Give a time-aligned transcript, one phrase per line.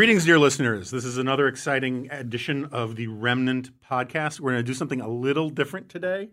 [0.00, 0.90] Greetings, dear listeners.
[0.90, 4.40] This is another exciting edition of the Remnant podcast.
[4.40, 6.30] We're going to do something a little different today.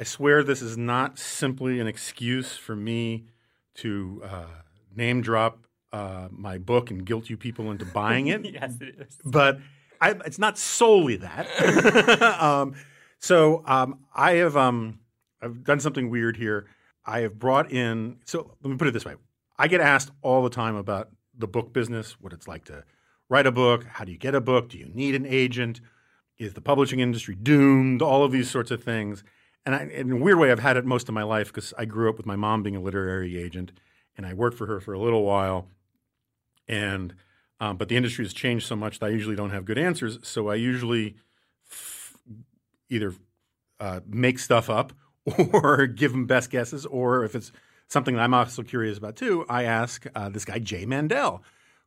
[0.00, 3.26] I swear this is not simply an excuse for me
[3.74, 4.46] to uh,
[4.96, 8.46] name drop uh, my book and guilt you people into buying it.
[8.50, 9.18] yes, it is.
[9.22, 9.58] But
[10.00, 12.22] I, it's not solely that.
[12.40, 12.74] um,
[13.18, 15.00] so um, I have um,
[15.42, 16.64] I've done something weird here.
[17.04, 18.20] I have brought in.
[18.24, 19.16] So let me put it this way:
[19.58, 22.84] I get asked all the time about the book business, what it's like to
[23.32, 25.80] write a book, how do you get a book, do you need an agent,
[26.38, 29.24] is the publishing industry doomed, all of these sorts of things.
[29.64, 31.86] And I, in a weird way, I've had it most of my life because I
[31.86, 33.72] grew up with my mom being a literary agent,
[34.18, 35.68] and I worked for her for a little while.
[36.68, 37.14] And
[37.58, 40.18] um, but the industry has changed so much that I usually don't have good answers.
[40.22, 41.14] So I usually
[41.70, 42.18] f-
[42.90, 43.14] either
[43.80, 44.92] uh, make stuff up
[45.52, 47.50] or give them best guesses, or if it's
[47.88, 51.42] something that I'm also curious about too, I ask uh, this guy Jay Mandel,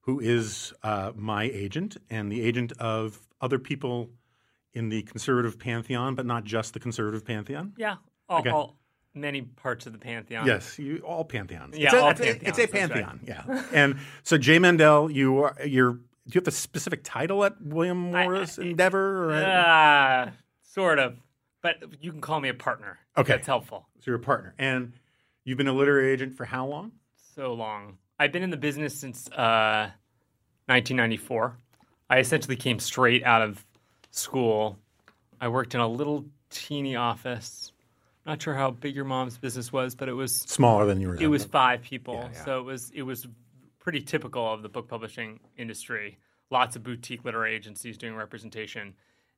[0.06, 4.10] who is uh, my agent and the agent of other people
[4.74, 7.74] in the conservative pantheon, but not just the conservative pantheon.
[7.78, 7.96] Yeah,
[8.30, 8.50] all, Okay.
[8.50, 8.78] all
[9.16, 10.46] many parts of the pantheon.
[10.46, 11.78] Yes, you, all pantheons.
[11.78, 13.06] Yeah, it's a, all it's a- It's a pantheons, that's right.
[13.06, 13.20] pantheon.
[13.26, 15.94] Yeah, and so Jay Mandel, you are you're.
[16.28, 19.30] Do you have a specific title at William Morris I- Endeavor?
[19.30, 20.32] Or Uh,
[20.64, 21.18] sort of,
[21.62, 22.98] but you can call me a partner.
[23.18, 23.34] Okay.
[23.34, 23.88] that's helpful.
[24.00, 24.94] so you're a partner, and
[25.44, 26.92] you've been a literary agent for how long?
[27.36, 27.98] So long.
[28.20, 29.90] I've been in the business since uh,
[30.68, 31.58] 1994.
[32.10, 33.66] I essentially came straight out of
[34.12, 34.78] school.
[35.42, 37.72] I worked in a little teeny office.
[38.26, 41.20] Not sure how big your mom's business was, but it was Smaller than yours.
[41.22, 42.46] it was five people Yeah, yeah.
[42.46, 43.28] so it was it was
[43.80, 46.18] pretty typical of the book publishing industry
[46.50, 48.96] lots of boutique literary agencies doing representation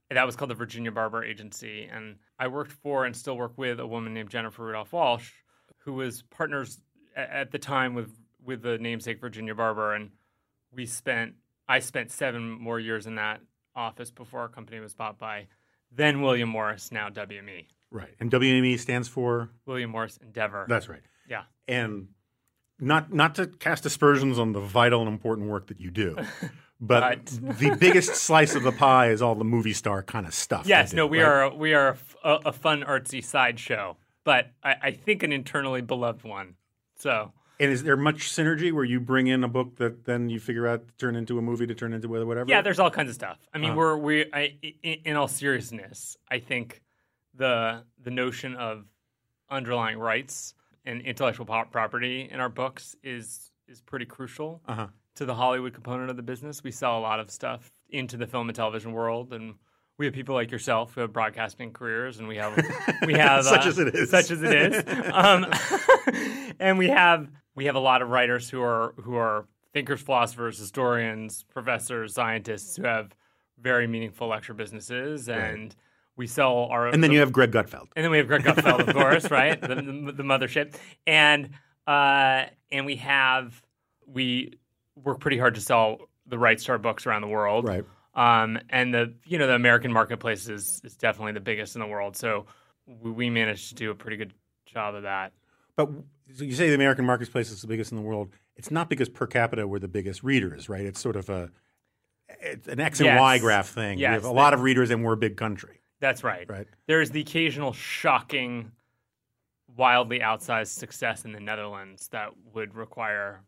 [0.09, 3.51] and that was called the virginia barber agency and i worked for and still work
[3.57, 5.31] with a woman named jennifer rudolph walsh
[5.79, 6.79] who was partners
[7.17, 8.09] at the time with
[8.47, 10.09] with the namesake virginia barber and
[10.71, 11.33] we spent
[11.67, 13.41] i spent seven more years in that
[13.75, 15.45] office before our company was bought by
[15.91, 19.49] then william morris now wme right, and WME stands for.
[19.65, 21.01] william morris endeavor That's right.
[21.29, 22.07] yeah and
[22.79, 26.15] not not to cast aspersions on the vital and important work that you do,
[26.79, 27.25] but, But-
[27.59, 30.67] the biggest slice of the pie is all the movie star kind of stuff.
[30.67, 31.27] Yes, no, we right?
[31.27, 36.23] are we are a- a fun artsy sideshow, but I, I think an internally beloved
[36.23, 36.53] one.
[36.97, 40.39] So And is there much synergy where you bring in a book that then you
[40.39, 42.45] figure out to turn into a movie to turn into whatever?
[42.47, 43.39] yeah, there's all kinds of stuff.
[43.53, 43.75] I mean, Uh.
[43.75, 44.53] we're we I,
[44.83, 46.81] in, in all seriousness, I think
[47.33, 48.85] the the notion of
[49.49, 50.53] underlying rights
[50.85, 54.87] and intellectual po- property in our books is is pretty crucial Uh-huh.
[55.15, 56.63] to the Hollywood component of the business.
[56.63, 59.55] We sell a lot of stuff into the film and television world, and
[59.97, 62.55] we have people like yourself who have broadcasting careers, and we have
[63.05, 64.09] we have Such uh, as it is.
[64.11, 65.45] such as it is, um,
[66.59, 70.57] and we have we have a lot of writers who are who are thinkers, philosophers,
[70.57, 73.13] historians, professors, scientists who have
[73.59, 75.75] very meaningful lecture businesses, and
[76.15, 77.87] we sell our And then you have Greg Gutfeld.
[77.95, 79.59] and then we have Greg Gutfeld, of course, right?
[79.59, 80.75] The, the, the mothership,
[81.07, 81.49] and
[81.87, 83.61] uh, and we have
[84.05, 84.53] we
[85.03, 87.83] work pretty hard to sell the rights to our books around the world, Right.
[88.13, 91.87] Um, and the you know the American marketplace is is definitely the biggest in the
[91.87, 92.45] world, so
[92.85, 94.33] we, we managed to do a pretty good
[94.65, 95.33] job of that.
[95.75, 95.89] But
[96.35, 98.29] so you say the American marketplace is the biggest in the world.
[98.55, 100.85] It's not because per capita we're the biggest readers, right?
[100.85, 101.51] It's sort of a
[102.41, 103.19] it's an X and Yes.
[103.19, 103.97] Y graph thing.
[103.97, 105.79] we have a lot of readers and we're a big country.
[105.99, 106.49] That's right.
[106.49, 106.67] Right.
[106.87, 108.71] There is the occasional shocking,
[109.75, 113.41] wildly outsized success in the Netherlands that would require,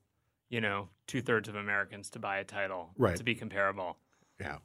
[0.50, 3.16] you know, two thirds of Americans to buy a title Right.
[3.18, 3.98] to be comparable.
[4.40, 4.58] Yeah.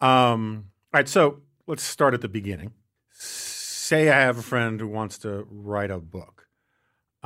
[0.00, 1.08] Um, all right.
[1.08, 2.72] So let's start at the beginning.
[3.12, 6.35] Say I have a friend who wants to write a book.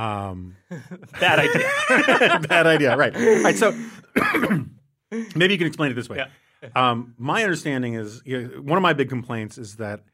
[0.01, 0.57] Um,
[1.21, 2.41] Bad idea.
[2.49, 2.97] bad idea.
[2.97, 3.15] Right.
[3.17, 3.57] All right.
[3.57, 3.73] So
[5.35, 6.19] maybe you can explain it this way.
[6.63, 6.69] Yeah.
[6.75, 10.05] Um, my understanding is you know, one of my big complaints is that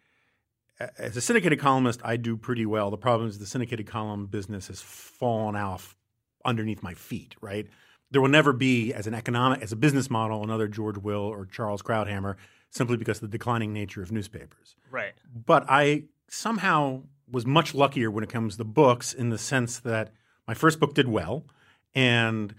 [0.99, 2.91] as a syndicated columnist, I do pretty well.
[2.91, 5.97] The problem is the syndicated column business has fallen off
[6.45, 7.35] underneath my feet.
[7.41, 7.67] Right.
[8.11, 11.45] There will never be, as an economic, as a business model, another George Will or
[11.47, 12.37] Charles Krauthammer,
[12.71, 14.77] simply because of the declining nature of newspapers.
[14.91, 15.15] right.
[15.35, 20.13] But I somehow was much luckier when it comes to books in the sense that
[20.47, 21.45] my first book did well.
[21.95, 22.55] And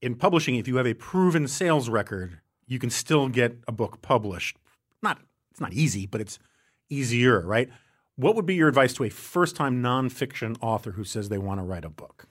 [0.00, 4.00] in publishing, if you have a proven sales record, you can still get a book
[4.02, 4.56] published.
[5.02, 5.20] Not
[5.50, 6.38] it's not easy, but it's
[6.88, 7.68] easier, right?
[8.16, 11.64] What would be your advice to a first-time nonfiction author who says they want to
[11.64, 12.26] write a book?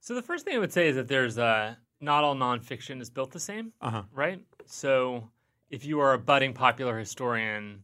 [0.00, 3.10] So the first thing I would say is that there's uh, not all nonfiction is
[3.10, 4.02] built the same, Uh-huh.
[4.12, 4.40] right?
[4.66, 5.30] So
[5.70, 7.82] if you are a budding popular historian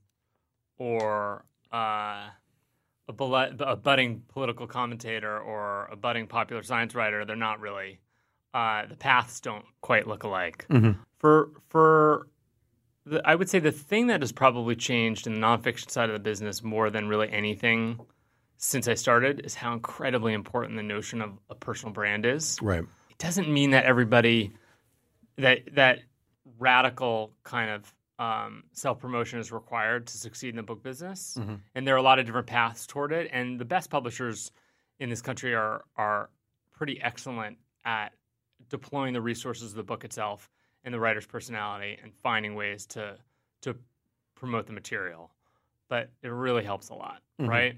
[0.78, 2.28] or uh,
[3.18, 8.00] a, a budding political commentator or a budding popular science writer, they're not really.
[8.52, 10.66] Uh, the paths don't quite look alike.
[11.18, 12.26] For for
[13.06, 16.14] the, I would say the thing that has probably changed in the nonfiction side of
[16.14, 18.00] the business more than really anything
[18.56, 22.58] since I started is how incredibly important the notion of a personal brand is.
[22.60, 22.84] Right.
[23.08, 24.52] It doesn't mean that everybody
[25.38, 26.00] that that
[26.58, 31.38] radical kind of um, self promotion is required to succeed in the book business,
[31.74, 33.30] and there are a lot of different paths toward it.
[33.32, 34.52] And the best publishers
[34.98, 36.30] in this country are are
[36.70, 38.12] pretty excellent at
[38.68, 40.50] deploying the resources of the book itself
[40.84, 43.16] and the writer's personality and finding ways to
[43.62, 43.74] to
[44.34, 45.30] promote the material.
[45.88, 47.76] But it really helps a lot, right?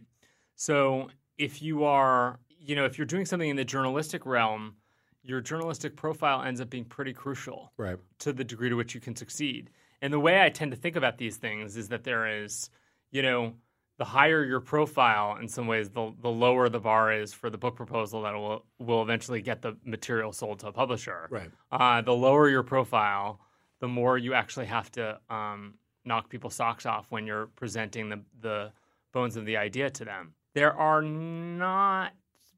[0.57, 1.09] So
[1.39, 4.75] if you are, you know, if you're doing something in the journalistic realm,
[5.23, 7.97] your journalistic profile ends up being pretty crucial Right.
[8.19, 9.71] to the degree to which you can succeed.
[10.03, 12.69] And the way I tend to think about these things is that there is,
[13.13, 13.55] you know,
[13.99, 17.59] the higher your profile, in some ways, the the lower the bar is for the
[17.59, 21.29] book proposal that will will eventually get the material sold to a publisher.
[21.31, 21.51] Right.
[21.71, 23.41] Uh, the lower your profile,
[23.81, 25.75] the more you actually have to um,
[26.05, 28.73] knock people's socks off when you're presenting the the
[29.13, 30.35] bones of the idea to them.
[30.55, 32.13] There are not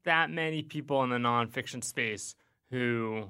[0.05, 2.37] that many people in the nonfiction space
[2.70, 3.29] who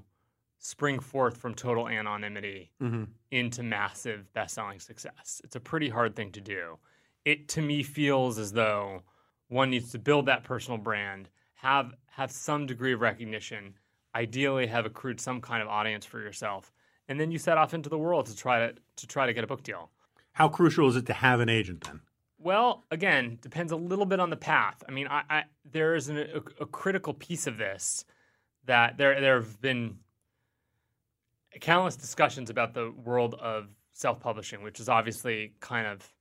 [0.65, 3.05] spring forth from total anonymity Mm-hmm.
[3.31, 5.43] into massive best-selling success.
[5.45, 6.79] It's a pretty hard thing to do.
[7.27, 9.03] It to me feels as though
[9.49, 13.75] one needs to build that personal brand, have have some degree of recognition,
[14.15, 16.73] ideally have accrued some kind of audience for yourself,
[17.09, 19.45] and then you set off into the world to try to to try to get
[19.45, 19.91] a book deal.
[20.33, 22.01] How crucial is it to have an agent then?
[22.39, 24.83] Well, again, depends a little bit on the path.
[24.89, 28.05] I mean, I, I there is an, a, a critical piece of this
[28.65, 29.99] that there there have been
[31.61, 36.13] countless discussions about the world of self-publishing, which is obviously kind of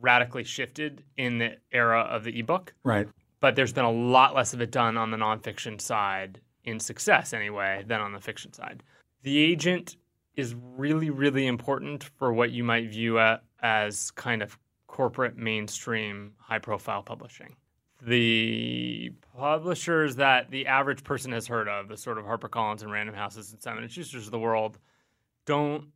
[0.00, 2.74] radically shifted in the era of the ebook.
[2.84, 3.08] Right.
[3.40, 7.32] But there's been a lot less of it done on the nonfiction side in success
[7.32, 8.82] anyway than on the fiction side.
[9.22, 9.96] The agent
[10.34, 13.18] is really, really important for what you might view
[13.62, 17.54] as kind of corporate mainstream high profile publishing.
[18.06, 23.16] The publishers that the average person has heard of, the sort of HarperCollins and Random
[23.16, 24.78] Houses and Simon and Schuster's of the world,
[25.44, 25.88] don't,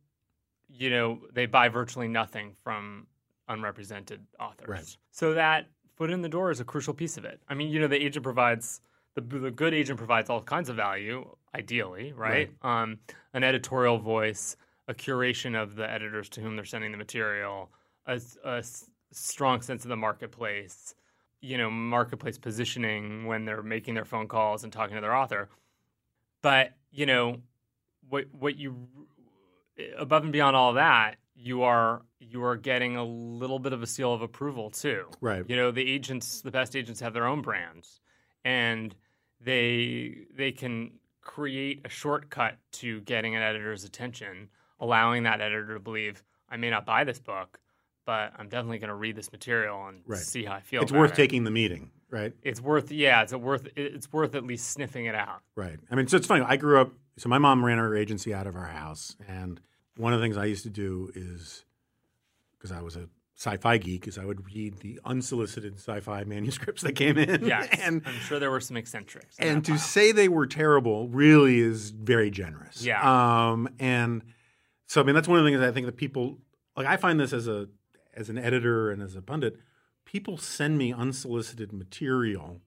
[0.69, 3.07] you know, they buy virtually nothing from
[3.47, 4.67] unrepresented authors.
[4.67, 4.97] Right.
[5.11, 7.39] So that foot in the door is a crucial piece of it.
[7.47, 8.81] I mean, you know, the agent provides
[9.15, 11.25] the the good agent provides all kinds of value,
[11.55, 12.49] ideally, right?
[12.61, 12.99] Um,
[13.33, 14.55] an editorial voice,
[14.87, 17.69] a curation of the editors to whom they're sending the material,
[18.07, 18.63] a
[19.11, 20.95] strong sense of the marketplace,
[21.41, 25.49] you know, marketplace positioning when they're making their phone calls and talking to their author.
[26.41, 27.37] But you know,
[28.09, 28.87] what what you
[29.97, 33.87] above and beyond all that, you are you are getting a little bit of a
[33.87, 35.05] seal of approval too.
[35.19, 35.43] Right.
[35.47, 37.99] You know, the agents, the best agents have their own brands,
[38.45, 38.95] and
[39.39, 45.79] they they can create a shortcut to getting an editor's attention, allowing that editor to
[45.79, 47.59] believe I may not buy this book,
[48.05, 50.19] but I'm definitely going to read this material and Right.
[50.19, 50.81] see how I feel.
[50.81, 51.15] It's worth it.
[51.15, 52.33] taking the meeting, right?
[52.43, 53.67] It's worth, yeah, it's a worth.
[53.75, 55.41] It's worth at least sniffing it out.
[55.55, 55.77] Right.
[55.89, 56.43] I mean, so it's funny.
[56.47, 56.91] I grew up.
[57.17, 59.59] So my mom ran her agency out of our house, and
[59.97, 61.65] one of the things I used to do is
[62.53, 66.93] because I was a sci-fi geek, is I would read the unsolicited sci-fi manuscripts that
[66.93, 67.45] came in.
[67.45, 69.35] Yes, and I'm sure there were some eccentrics.
[69.39, 69.79] and to pile.
[69.79, 72.83] say they were terrible really is very generous.
[72.83, 73.01] Yeah.
[73.51, 73.67] Um.
[73.79, 74.23] And
[74.87, 76.39] so I mean, that's one of the things I think that people
[76.77, 76.87] like.
[76.87, 77.67] I find this as a
[78.13, 79.57] as an editor and as a pundit,
[80.05, 82.61] people send me unsolicited material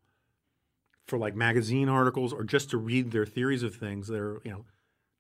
[1.06, 4.50] for like magazine articles or just to read their theories of things that are, you
[4.50, 4.64] know,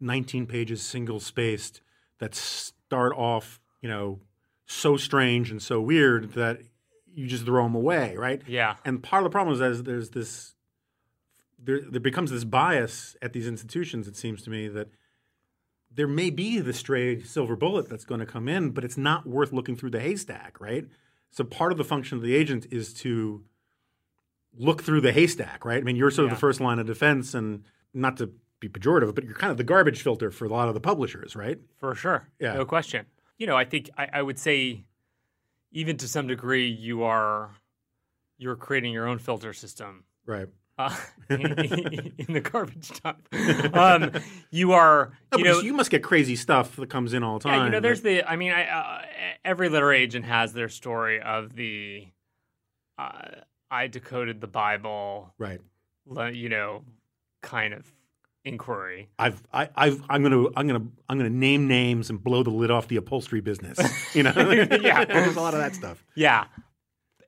[0.00, 1.80] 19 pages single spaced
[2.18, 4.20] that start off, you know,
[4.66, 6.60] so strange and so weird that
[7.14, 8.42] you just throw them away, right?
[8.46, 8.76] Yeah.
[8.84, 10.54] And part of the problem is that there's this
[11.62, 14.88] there there becomes this bias at these institutions, it seems to me, that
[15.94, 19.26] there may be the stray silver bullet that's going to come in, but it's not
[19.26, 20.86] worth looking through the haystack, right?
[21.30, 23.44] So part of the function of the agent is to
[24.56, 25.78] look through the haystack, right?
[25.78, 26.34] I mean, you're sort of Yeah.
[26.34, 29.64] the first line of defense, and not to be pejorative, but you're kind of the
[29.64, 31.58] garbage filter for a lot of the publishers, right?
[31.78, 32.28] For sure.
[32.38, 32.54] Yeah.
[32.54, 33.06] No question.
[33.38, 34.84] You know, I think I, I would say
[35.72, 37.50] even to some degree you are
[38.38, 40.48] you're creating your own filter system Right.
[40.78, 40.96] Uh,
[41.30, 43.28] in, in the garbage dump.
[43.76, 44.10] Um,
[44.50, 47.44] you are No, you know you must get crazy stuff that comes in all the
[47.44, 47.58] time.
[47.58, 49.02] yeah, you know there's that- the I mean I uh,
[49.44, 52.06] every literary agent has their story of the
[52.98, 53.28] uh,
[53.70, 55.60] I decoded the Bible, right.
[56.32, 56.82] you know,
[57.42, 57.84] kind of
[58.44, 59.08] inquiry.
[59.18, 62.70] I've, I, I've, I'm gonna, I'm gonna, I'm gonna name names and blow the lid
[62.70, 63.78] off the upholstery business.
[64.14, 64.32] You know,
[64.80, 65.04] Yeah.
[65.06, 66.04] there's a lot of that stuff.
[66.14, 66.44] Yeah,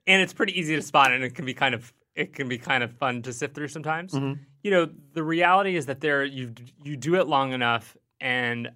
[0.07, 2.59] and it's pretty easy to spot, and it can be kind of it can be
[2.59, 4.15] kind of fun to sift through sometimes.
[4.15, 4.43] Mm-hmm.
[4.63, 8.71] You know, the reality is that there you you do it long enough, and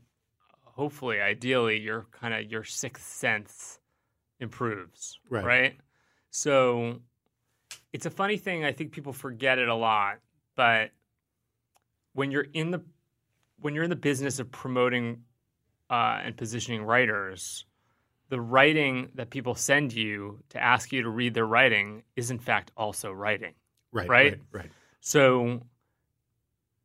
[0.63, 3.81] hopefully, ideally, your kind of your sixth sense
[4.39, 5.19] improves.
[5.29, 5.45] Right.
[5.45, 5.77] Right.
[6.31, 7.01] So
[7.93, 8.65] it's a funny thing.
[8.65, 10.19] I think people forget it a lot,
[10.55, 10.91] but
[12.13, 12.83] when you're in the
[13.61, 15.23] when you're in the business of promoting
[15.89, 17.65] uh, and positioning writers,
[18.31, 22.39] the writing that people send you to ask you to read their writing is in
[22.39, 23.53] fact also writing.
[23.93, 24.09] Right.
[24.09, 24.33] Right?
[24.33, 24.41] Right.
[24.53, 24.71] Right.
[25.01, 25.63] So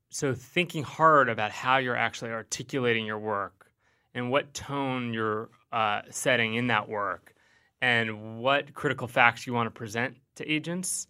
[0.09, 3.71] so thinking hard about how you're actually articulating your work
[4.13, 7.33] and what tone you're uh, setting in that work
[7.81, 11.07] and what critical facts you want to present to agents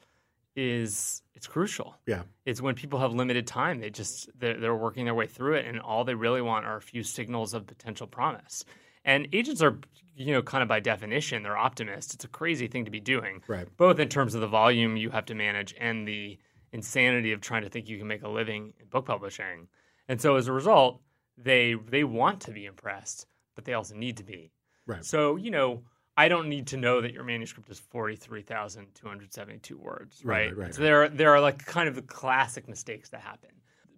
[0.55, 1.95] is it's crucial.
[2.07, 2.23] Yeah.
[2.45, 3.79] It's when people have limited time.
[3.79, 6.77] They just they're, they're working their way through it, and all they really want are
[6.77, 8.65] a few signals of potential promise.
[9.05, 9.79] And agents are,
[10.15, 12.13] you know, kind of by definition, they're optimists.
[12.13, 13.67] It's a crazy thing to be doing, Right.
[13.77, 16.37] both in terms of the volume you have to manage and the
[16.73, 19.67] insanity of trying to think you can make a living in book publishing.
[20.09, 21.01] And so as a result,
[21.37, 24.51] they they want to be impressed, but they also need to be.
[24.87, 25.03] Right.
[25.05, 25.83] So, you know,
[26.17, 30.47] I don't need to know that your manuscript is 43,272 words, Right, right?
[30.49, 33.49] right, right, so there are, there are like kind of the classic mistakes that happen.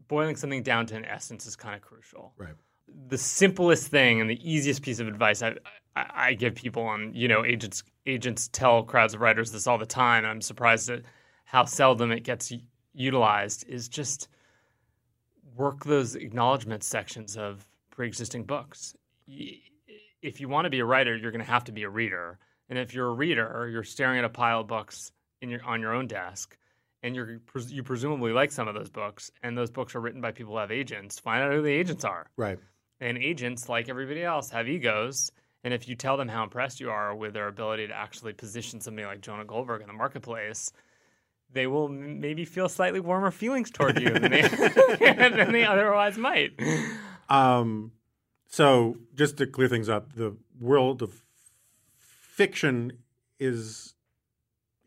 [0.07, 2.33] Boiling something down to an essence is kind of crucial.
[2.37, 2.53] Right.
[3.10, 5.56] The simplest thing and the easiest piece of advice I,
[5.96, 9.77] I, I give people on, you know, agents agents tell crowds of writers this all
[9.77, 10.24] the time.
[10.24, 11.03] And I'm surprised at
[11.46, 12.51] how seldom it gets
[12.94, 14.27] utilized is just
[15.56, 18.96] work those acknowledgement sections of pre-existing books.
[19.27, 22.39] If you want to be a writer, you're going to have to be a reader.
[22.70, 25.82] And if you're a reader, you're staring at a pile of books in your on
[25.82, 26.58] your own desk,
[27.03, 30.32] and you're you presumably like some of those books, and those books are written by
[30.32, 31.20] people who have agents.
[31.20, 32.27] Find out who the agents are.
[32.36, 32.60] Right.
[33.00, 35.32] And agents, like everybody else, have egos.
[35.63, 38.80] And if you tell them how impressed you are with their ability to actually position
[38.82, 40.72] somebody like Jonah Goldberg in the marketplace,
[41.51, 44.42] they will m- maybe feel slightly warmer feelings toward you than they,
[45.00, 46.60] than they otherwise might.
[47.30, 47.92] Um,
[48.48, 51.22] so just to clear things up, the world of
[51.98, 52.94] fiction
[53.39, 53.94] is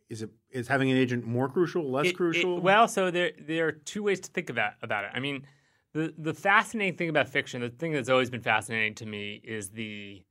[0.08, 2.60] is it is having an agent more crucial, less It- it- crucial?
[2.60, 5.10] well, so there there are two ways to think about about it.
[5.14, 5.46] I mean,
[5.92, 9.70] the the fascinating thing about fiction, the thing that's always been fascinating to me, is
[9.70, 10.22] the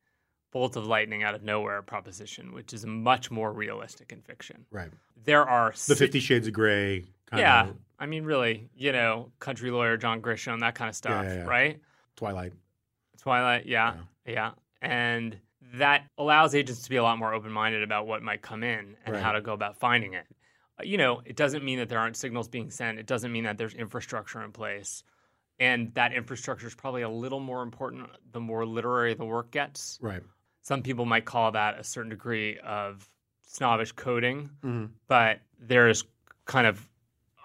[0.51, 4.65] bolt of lightning out of nowhere proposition, which is much more realistic in fiction.
[4.71, 4.89] right.
[5.25, 7.05] There are The Fifty Shades of Grey.
[7.27, 10.95] Kind yeah, Of I mean, really, you know, country lawyer John Grisham, that kind of
[10.95, 11.43] stuff, yeah, yeah.
[11.43, 11.79] right?
[12.15, 12.53] Twilight.
[13.21, 14.51] Twilight, yeah, yeah,
[14.81, 15.37] and
[15.75, 19.13] that allows agents to be a lot more open-minded about what might come in and
[19.13, 19.21] Right.
[19.21, 20.25] how to go about finding it.
[20.81, 22.97] You know, it doesn't mean that there aren't signals being sent.
[22.97, 25.03] It doesn't mean that there's infrastructure in place,
[25.59, 29.97] and that infrastructure is probably a little more important the more literary the work gets.
[30.01, 30.23] Right.
[30.61, 33.09] Some people might call that a certain degree of
[33.43, 34.89] snobbish coding, Mhm.
[35.07, 36.03] but there's
[36.45, 36.87] kind of,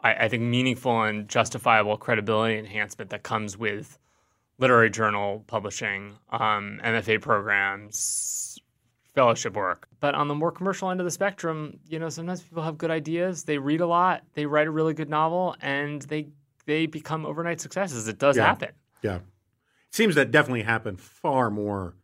[0.02, 3.99] I, I think, meaningful and justifiable credibility enhancement that comes with
[4.59, 8.59] literary journal publishing, um, MFA programs,
[9.14, 9.88] fellowship work.
[10.00, 12.90] But on the more commercial end of the spectrum, you know, sometimes people have good
[12.90, 13.44] ideas.
[13.44, 14.23] They read a lot.
[14.35, 16.28] They write a really good novel, and they
[16.66, 18.09] they become overnight successes.
[18.09, 18.47] It does Yeah.
[18.47, 18.71] happen.
[19.02, 19.16] Yeah.
[19.16, 19.23] It
[19.92, 21.94] seems that definitely happened far more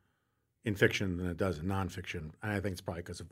[0.65, 2.31] in fiction than it does in nonfiction.
[2.43, 3.29] And I think it's probably because of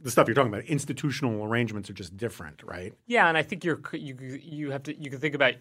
[0.00, 0.64] the stuff you're talking about.
[0.64, 2.94] Institutional arrangements are just different, right?
[3.06, 5.54] Yeah, and I think you're you you have to you can think about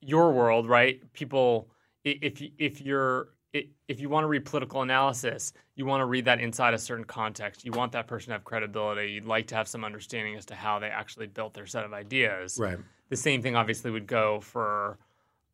[0.00, 1.00] your world, right?
[1.12, 1.70] People,
[2.04, 6.24] if if you're it, if you want to read political analysis, you want to read
[6.24, 7.64] that inside a certain context.
[7.64, 9.12] You want that person to have credibility.
[9.12, 11.92] You'd like to have some understanding as to how they actually built their set of
[11.92, 12.58] ideas.
[12.60, 12.78] Right.
[13.08, 14.98] The same thing obviously would go for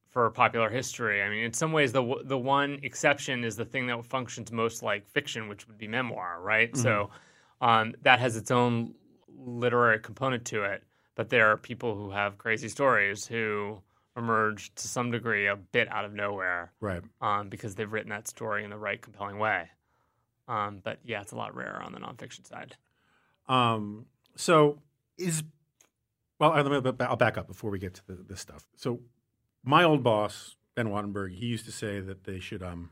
[0.09, 1.23] for popular history.
[1.23, 4.83] I mean, in some ways, the the one exception is the thing that functions most
[4.83, 6.73] like fiction, which would be memoir, right?
[6.73, 6.83] Mm-hmm.
[6.83, 7.11] So
[7.61, 8.95] um, that has its own
[9.37, 10.83] literary component to it.
[11.17, 13.83] But there are people who have crazy stories who
[14.17, 17.03] emerge to some degree a bit out of nowhere Right.
[17.21, 19.69] um, because they've written that story in the right compelling way.
[20.49, 22.77] Um, but yeah, it's a lot rarer on the nonfiction side.
[23.49, 24.79] Um, so
[25.17, 25.43] is
[26.39, 28.65] well, I'll back up before we get to the, this stuff.
[28.77, 29.01] So
[29.63, 32.91] my old boss Ben Wattenberg, he used to say that they should um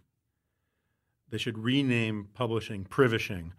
[1.30, 3.52] they should rename publishing privishing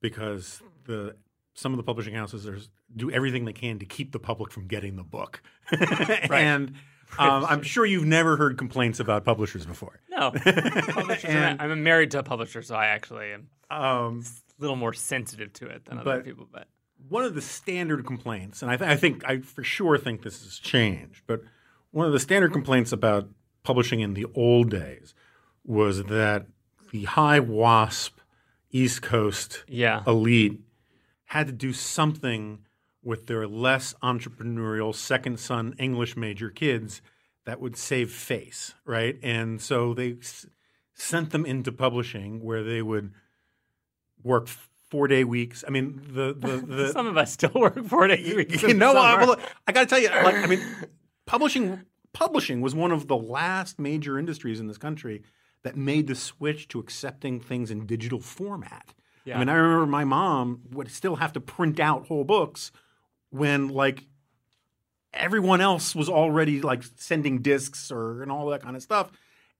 [0.00, 1.16] because the
[1.54, 2.58] some of the publishing houses are,
[2.96, 5.42] do everything they can to keep the public from getting the book,
[6.30, 6.72] and
[7.18, 10.00] um, I'm sure you've never heard complaints about publishers before.
[10.10, 14.24] No, publishers are And- not- I'm married to a publisher, so I actually am Um,
[14.58, 16.48] a little more sensitive to it than other But- people.
[16.50, 16.68] But
[17.08, 20.42] one of the standard complaints, and I, th- I think I for sure think this
[20.44, 21.42] has changed, but
[21.90, 23.28] one of the standard complaints about
[23.64, 25.14] publishing in the old days
[25.64, 26.46] was that
[26.92, 28.18] the high wasp
[28.70, 30.60] East Coast yeah, elite
[31.26, 32.60] had to do something
[33.02, 37.02] with their less entrepreneurial second son English major kids
[37.44, 39.18] that would save face, right?
[39.22, 40.46] And so they s-
[40.94, 43.12] sent them into publishing where they would
[44.22, 44.48] work
[44.90, 45.64] four day weeks.
[45.66, 48.62] I mean, the the, the some of us still work four day weeks.
[48.62, 50.62] you know, I, well, I got to tell you, like, I mean,
[51.26, 51.80] publishing
[52.12, 55.22] publishing was one of the last major industries in this country
[55.64, 58.94] that made the switch to accepting things in digital format.
[59.24, 59.36] Yeah.
[59.36, 62.70] I mean, I remember my mom would still have to print out whole books
[63.32, 64.04] when like
[65.12, 69.10] everyone else was already like sending discs or and all that kind of stuff.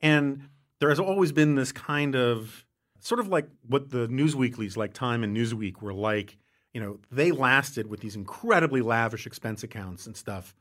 [0.01, 0.49] And
[0.79, 2.65] there has always been this kind of
[3.01, 6.39] sort of like what the news weeklies like Time and Newsweek were like.
[6.73, 10.55] You know, they lasted with these incredibly lavish expense accounts and stuff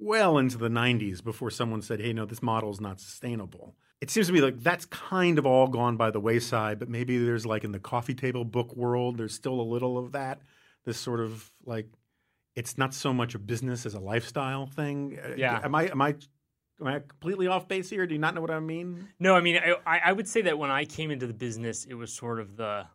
[0.00, 3.74] well into the 90s before someone said, hey, no, this model is not sustainable.
[4.00, 7.18] It seems to me like that's kind of all gone by the wayside, but maybe
[7.18, 10.40] there's like in the coffee table book world, there's still a little of that.
[10.84, 11.88] This sort of like,
[12.58, 15.18] it's not so much a business as a lifestyle thing.
[15.24, 15.60] Uh, Yeah.
[15.62, 16.08] Am I, am I,
[16.80, 18.06] am I completely off base here?
[18.06, 19.08] Do you not know what I mean?
[19.20, 21.94] No, I mean, I, I would say that when I came into the business, it
[21.94, 22.86] was sort of the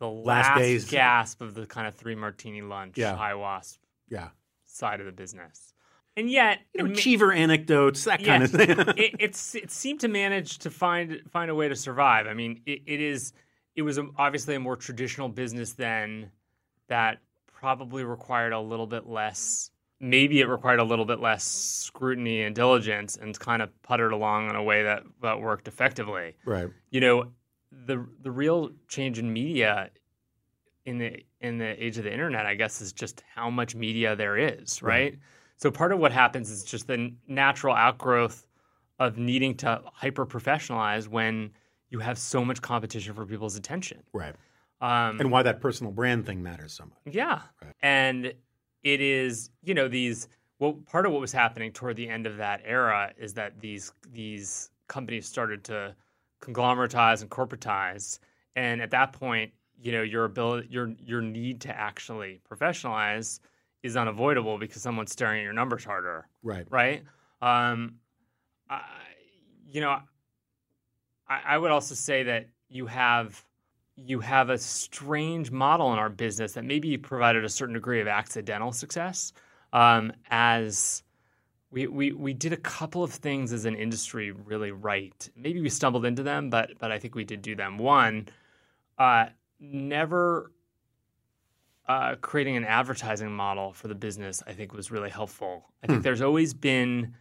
[0.00, 0.90] the Last last, days.
[0.90, 3.16] gasp of the kind of three martini lunch, Yeah.
[3.16, 3.80] high wasp
[4.10, 4.30] Yeah.
[4.66, 5.72] side of the business.
[6.16, 8.52] And yet, You know, it ma- anecdotes, that kind Yes.
[8.54, 8.70] of thing.
[9.04, 12.26] it, it's it seemed to manage to find find a way to survive.
[12.26, 13.32] I mean, it, it is
[13.74, 16.30] it was obviously a more traditional business then
[16.88, 17.18] that
[17.64, 19.70] probably required a little bit less.
[19.98, 24.50] Maybe it required a little bit less scrutiny and diligence, and kind of puttered along
[24.50, 26.36] in a way that that worked effectively.
[26.44, 26.68] right.
[26.90, 27.32] You know,
[27.86, 29.88] the the real change in media
[30.84, 34.14] in the in the age of the internet, I guess, is just how much media
[34.14, 35.18] there is, right?
[35.56, 38.46] So part of what happens is just the natural outgrowth
[38.98, 41.50] of needing to hyper professionalize when
[41.88, 44.02] you have so much competition for people's attention.
[44.12, 44.34] Right.
[44.80, 47.14] Um, And why that personal brand thing matters so much.
[47.14, 47.42] yeah.
[47.82, 48.34] And
[48.82, 52.36] it is, you know, these well part of what was happening toward the end of
[52.38, 55.94] that era is that these these companies started to
[56.42, 58.18] conglomeratize and corporatize.
[58.56, 63.40] And at that point, you know, your ability your your need to actually professionalize
[63.82, 66.66] is unavoidable because someone's staring at your numbers harder Right.
[66.70, 67.02] right?
[67.42, 67.96] Um,
[68.70, 68.80] I,
[69.70, 69.98] you know,
[71.28, 73.44] I, I would also say that you have
[73.96, 78.08] you have a strange model in our business that maybe provided a certain degree of
[78.08, 79.32] accidental success.
[79.72, 81.02] Um, as
[81.70, 85.28] we, we we did a couple of things as an industry really right.
[85.36, 87.78] Maybe we stumbled into them, but but I think we did do them.
[87.78, 88.28] One,
[88.98, 89.26] uh,
[89.58, 90.52] never
[91.88, 95.64] uh, creating an advertising model for the business, I think, was really helpful.
[95.82, 97.14] I think there's always been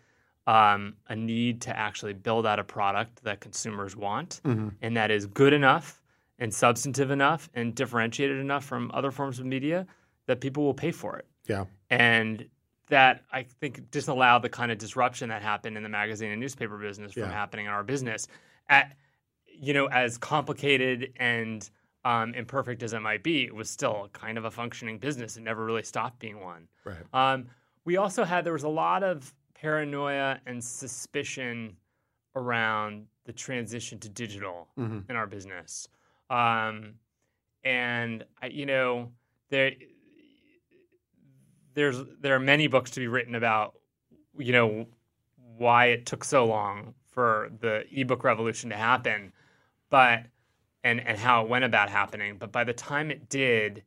[0.47, 4.41] um, a need to actually build out a product that consumers want
[4.81, 6.01] and that is good enough
[6.43, 9.87] and substantive enough and differentiated enough from other forms of media
[10.27, 11.25] that people will pay for it.
[11.47, 11.65] Yeah.
[11.89, 12.49] And
[12.87, 16.77] that I think disallowed the kind of disruption that happened in the magazine and newspaper
[16.77, 17.31] business from Yeah.
[17.31, 18.27] happening in our business.
[18.67, 18.97] At
[19.45, 21.69] you know, as complicated and
[22.03, 25.37] um, imperfect as it might be, it was still kind of a functioning business.
[25.37, 26.67] It never really stopped being one.
[26.83, 26.97] Right.
[27.13, 27.45] Um,
[27.85, 31.77] we also had there was a lot of paranoia and suspicion
[32.35, 35.09] around the transition to digital Mhm.
[35.09, 35.87] in our business,
[36.29, 36.95] um,
[37.63, 39.11] and I, you know
[39.49, 39.71] there
[41.73, 43.75] there's there are many books to be written about
[44.37, 44.87] you know
[45.57, 49.31] why it took so long for the ebook revolution to happen,
[49.89, 50.23] but
[50.83, 52.37] and and how it went about happening.
[52.37, 53.83] But by the time it did,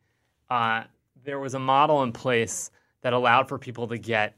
[0.51, 0.85] uh,
[1.25, 2.71] there was a model in place
[3.03, 4.37] that allowed for people to get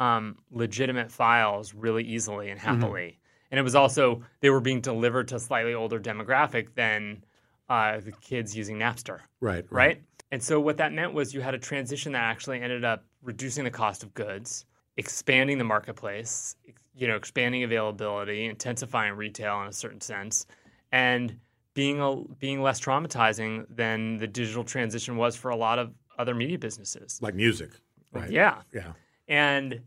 [0.00, 3.18] um, legitimate files really easily and happily.
[3.50, 7.24] And it was also they were being delivered to a slightly older demographic than
[7.68, 9.64] uh, the kids using Napster Right.
[9.70, 10.02] right?
[10.30, 13.64] And so what that meant was you had a transition that actually ended up reducing
[13.64, 16.56] the cost of goods, expanding the marketplace,
[16.96, 20.46] you know, expanding availability, intensifying retail in a certain sense,
[20.92, 21.38] and
[21.74, 26.34] being a, being less traumatizing than the digital transition was for a lot of other
[26.34, 27.18] media businesses.
[27.20, 27.70] Like music.
[28.12, 28.30] Right.
[28.30, 28.62] Yeah.
[28.72, 28.92] Yeah.
[29.26, 29.80] And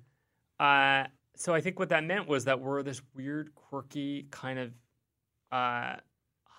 [0.60, 4.72] uh, so I think what that meant was that we're this weird, quirky, kind of
[5.52, 5.96] uh,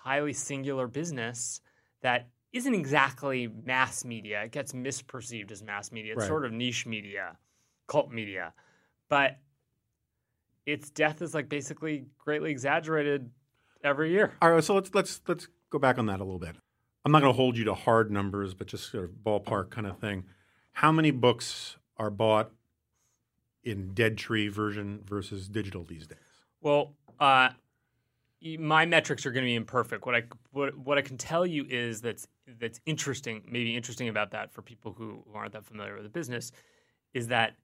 [0.09, 1.61] highly singular business
[2.01, 4.41] that isn't exactly mass media.
[4.41, 6.13] It gets misperceived as mass media.
[6.13, 6.27] It's Right.
[6.27, 7.37] sort of niche media,
[7.85, 8.55] cult media.
[9.07, 9.37] But
[10.65, 13.29] its death is like basically greatly exaggerated
[13.83, 14.33] every year.
[14.41, 16.55] All right, so let's let's let's go back on that a little bit.
[17.05, 19.85] I'm not going to hold you to hard numbers, but just sort of ballpark kind
[19.85, 20.23] of thing.
[20.71, 22.51] How many books are bought
[23.63, 26.17] in dead tree version versus digital these days?
[26.61, 27.49] Well, uh,
[28.57, 30.05] my metrics are going to be imperfect.
[30.05, 32.27] What I what, what I can tell you is that's
[32.59, 36.51] that's interesting, maybe interesting about that for people who aren't that familiar with the business,
[37.13, 37.55] is that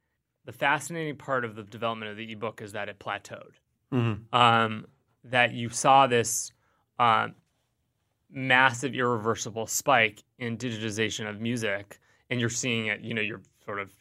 [0.45, 3.53] the fascinating part of the development of the ebook is that it plateaued.
[3.93, 4.35] Mm-hmm.
[4.35, 4.85] Um,
[5.23, 6.51] that you saw this
[6.99, 7.29] uh,
[8.29, 13.01] massive, irreversible spike in digitization of music, and you're seeing it.
[13.01, 13.91] You know, you're sort of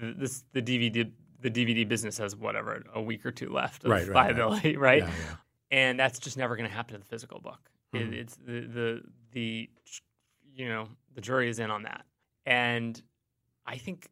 [0.00, 3.90] the- this the DVD the DVD business has whatever a week or two left of
[3.90, 4.34] Right, right, right.
[4.34, 5.02] viability, right?
[5.02, 5.36] Yeah, yeah.
[5.72, 7.70] And that's just never going to happen to the physical book.
[7.92, 8.12] It, Mhm.
[8.14, 9.70] it's the, the the
[10.54, 12.04] you know the jury is in on that,
[12.46, 13.02] and
[13.66, 14.08] I think.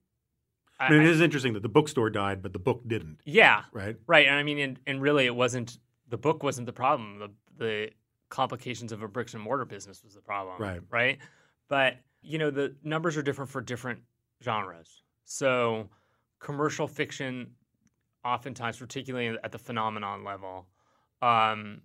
[0.79, 3.97] I mean, it is interesting that the bookstore died, but the book didn't, yeah, right?
[4.07, 7.19] Right, and I mean, and, and really, it wasn't the book wasn't the problem.
[7.19, 7.91] The the
[8.31, 10.57] complications of a bricks and mortar business was the problem.
[10.59, 10.81] Right.
[10.89, 11.19] right.
[11.69, 14.01] But you know, the numbers are different for different
[14.43, 15.03] genres.
[15.25, 15.91] So,
[16.39, 17.55] commercial fiction,
[18.25, 20.67] oftentimes, particularly at the phenomenon level,
[21.23, 21.81] um,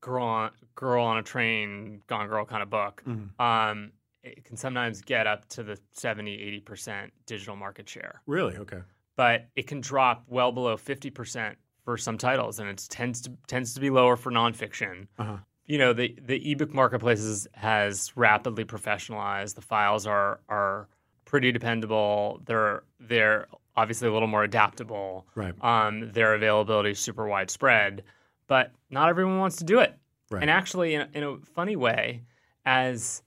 [0.00, 3.02] girl on girl on a train, gone girl kind of book.
[3.06, 3.38] Mhm.
[3.40, 3.92] Um,
[4.22, 8.56] it can sometimes get up to the 70 80% digital market share Really?
[8.56, 8.80] Okay.
[9.16, 13.74] but it can drop well below 50% for some titles and it tends to tends
[13.74, 15.06] to be lower for nonfiction.
[15.18, 15.36] Uh-huh.
[15.66, 19.54] You know, the the ebook marketplaces has rapidly professionalized.
[19.54, 20.88] The files are are
[21.26, 22.40] pretty dependable.
[22.46, 25.26] They're they're obviously a little more adaptable.
[25.34, 25.54] Right.
[25.62, 28.04] Um, their availability is super widespread,
[28.46, 29.96] but not everyone wants to do it.
[30.30, 30.42] Right.
[30.42, 32.22] And actually, in a, in a funny way,
[32.64, 33.22] as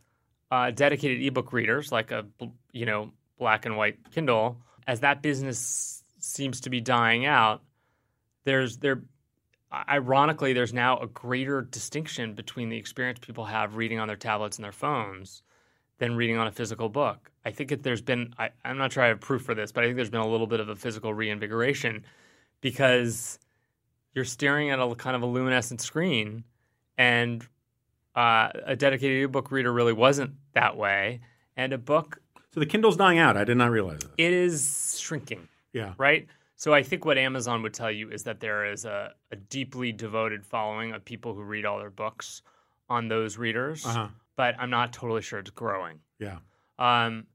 [0.51, 2.25] uh, dedicated ebook readers, like a
[2.71, 7.62] you know black and white Kindle, as that business seems to be dying out,
[8.43, 9.03] there's there,
[9.89, 14.58] ironically, there's now a greater distinction between the experience people have reading on their tablets
[14.58, 15.43] and their phones
[15.99, 17.32] than reading on a physical book.
[17.45, 19.84] I think that there's been I, I'm not sure I have proof for this, but
[19.84, 22.06] I think there's been a little bit of a physical reinvigoration
[22.62, 23.39] because
[24.17, 26.43] you're staring at a kind of a luminescent screen
[26.97, 27.47] and
[28.15, 31.21] uh, a dedicated ebook reader really wasn't that way
[31.56, 32.19] and a book
[32.53, 33.38] So the Kindle's dying out.
[33.38, 34.12] I did not realize that.
[34.17, 35.93] it is shrinking Yeah.
[35.97, 39.36] right so i think what amazon would tell you is that there is a, a
[39.36, 42.41] deeply devoted following of people who read all their books
[42.89, 44.08] on those readers Uh-huh.
[44.36, 46.39] but i'm not totally sure it's growing Yeah.
[46.80, 47.27] um,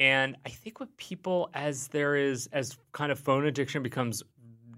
[0.00, 4.24] and I think what people, as there is, as kind of phone addiction becomes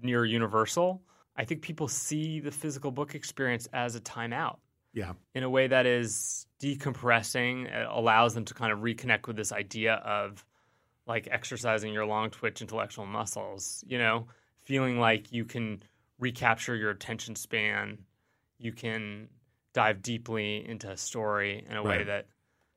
[0.03, 1.01] near universal,
[1.37, 4.57] I think people see the physical book experience as a timeout.
[4.93, 5.13] Yeah.
[5.35, 9.51] in a way that is decompressing, it allows them to kind of reconnect with this
[9.51, 10.43] idea of
[11.05, 14.25] like exercising your long twitch intellectual muscles, you know,
[14.63, 15.83] feeling like you can
[16.17, 17.99] recapture your attention span,
[18.57, 19.27] you can
[19.73, 22.25] dive deeply into a story in a way that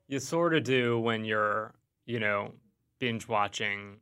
[0.06, 1.72] you sort of do when you're,
[2.04, 2.52] you know,
[2.98, 3.96] binge watching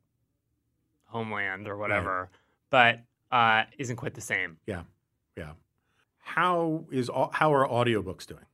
[1.04, 2.30] Homeland or whatever,
[2.70, 4.58] but uh, isn't quite the same.
[4.66, 4.82] Yeah.
[5.36, 5.52] Yeah.
[6.18, 8.44] How is how are audiobooks doing?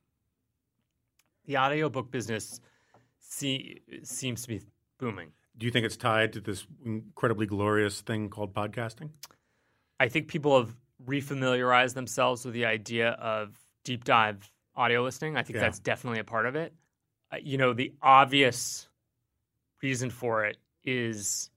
[1.45, 2.59] The audiobook business
[3.19, 4.61] see, seems to be
[4.97, 5.31] booming.
[5.57, 9.09] Do you think it's tied to this incredibly glorious thing called podcasting?
[9.99, 15.37] I think people have refamiliarized themselves with the idea of deep dive audio listening.
[15.37, 15.61] I think Yeah.
[15.61, 16.73] that's definitely a part of it.
[17.31, 18.87] Uh, you know, the obvious
[19.81, 21.49] reason for it is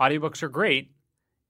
[0.00, 0.90] audiobooks are great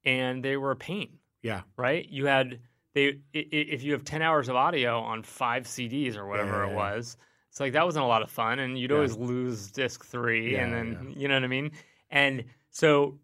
[0.05, 1.63] and they were a pain, Yeah.
[1.77, 2.07] right?
[2.09, 2.61] You had
[2.95, 6.75] they if you have 10 hours of audio on 5 CDs or whatever Yeah, it
[6.75, 7.17] was.
[7.49, 8.97] It's like that wasn't a lot of fun and you'd Yeah.
[8.97, 11.73] always lose disc 3 and Yeah, then you know what I mean?
[12.11, 13.19] And so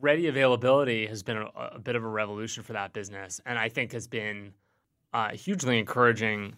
[0.00, 3.68] ready availability has been a, a, bit of a revolution for that business, and I
[3.70, 4.52] think has been
[5.14, 6.54] uh, hugely encouraging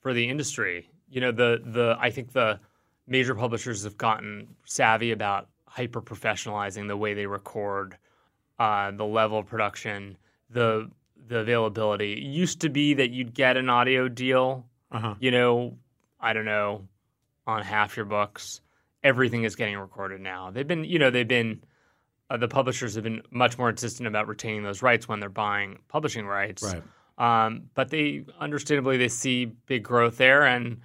[0.00, 0.90] for the industry.
[1.08, 2.60] You know, the the I think the
[3.06, 7.96] major publishers have gotten savvy about hyper professionalizing the way they record,
[8.60, 10.16] uh, the level of production,
[10.50, 10.88] the
[11.26, 12.12] the availability.
[12.12, 15.14] It used to be that you'd get an audio deal, Uh-huh.
[15.20, 15.76] you know,
[16.20, 16.86] I don't know,
[17.46, 18.60] on half your books.
[19.02, 20.50] Everything is getting recorded now.
[20.50, 21.62] They've been, you know, they've been
[22.28, 25.78] uh, the publishers have been much more insistent about retaining those rights when they're buying
[25.88, 26.62] publishing rights.
[26.62, 26.82] Right.
[27.18, 30.80] Um, but they understandably they see big growth there and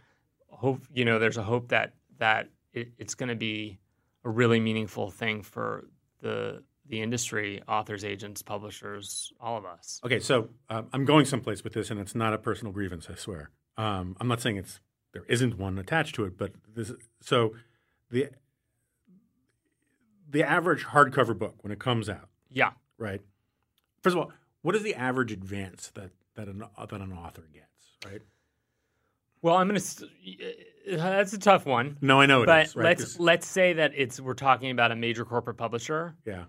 [0.49, 3.79] hope you know there's a hope that that it, it's going to be
[4.23, 5.87] a really meaningful thing for
[6.21, 9.99] the the industry, authors, agents, publishers, all of us.
[10.05, 13.07] Okay, so um, I'm going someplace with this, and it's not a personal grievance.
[13.09, 13.49] I swear.
[13.77, 14.79] Um, I'm not saying it's
[15.13, 16.91] there isn't one attached to it, but this.
[17.21, 17.53] So
[18.11, 18.29] the
[20.29, 22.71] the average hardcover book when it comes out, Yeah.
[22.97, 23.21] right?
[24.01, 27.95] First of all, what is the average advance that that an that an author gets,
[28.05, 28.21] right?
[29.41, 30.05] Well, I'm going to.
[30.87, 31.97] That's a tough one.
[32.01, 32.73] No, I know it is.
[32.73, 32.97] but right?
[32.99, 36.15] let's let's say that it's we're talking about a major corporate publisher.
[36.25, 36.45] yeah,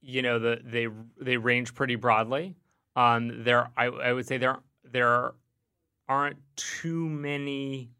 [0.00, 0.88] you know the they
[1.20, 2.56] they range pretty broadly.
[2.96, 5.32] Um, there I, I would say there there
[6.08, 7.90] aren't too many.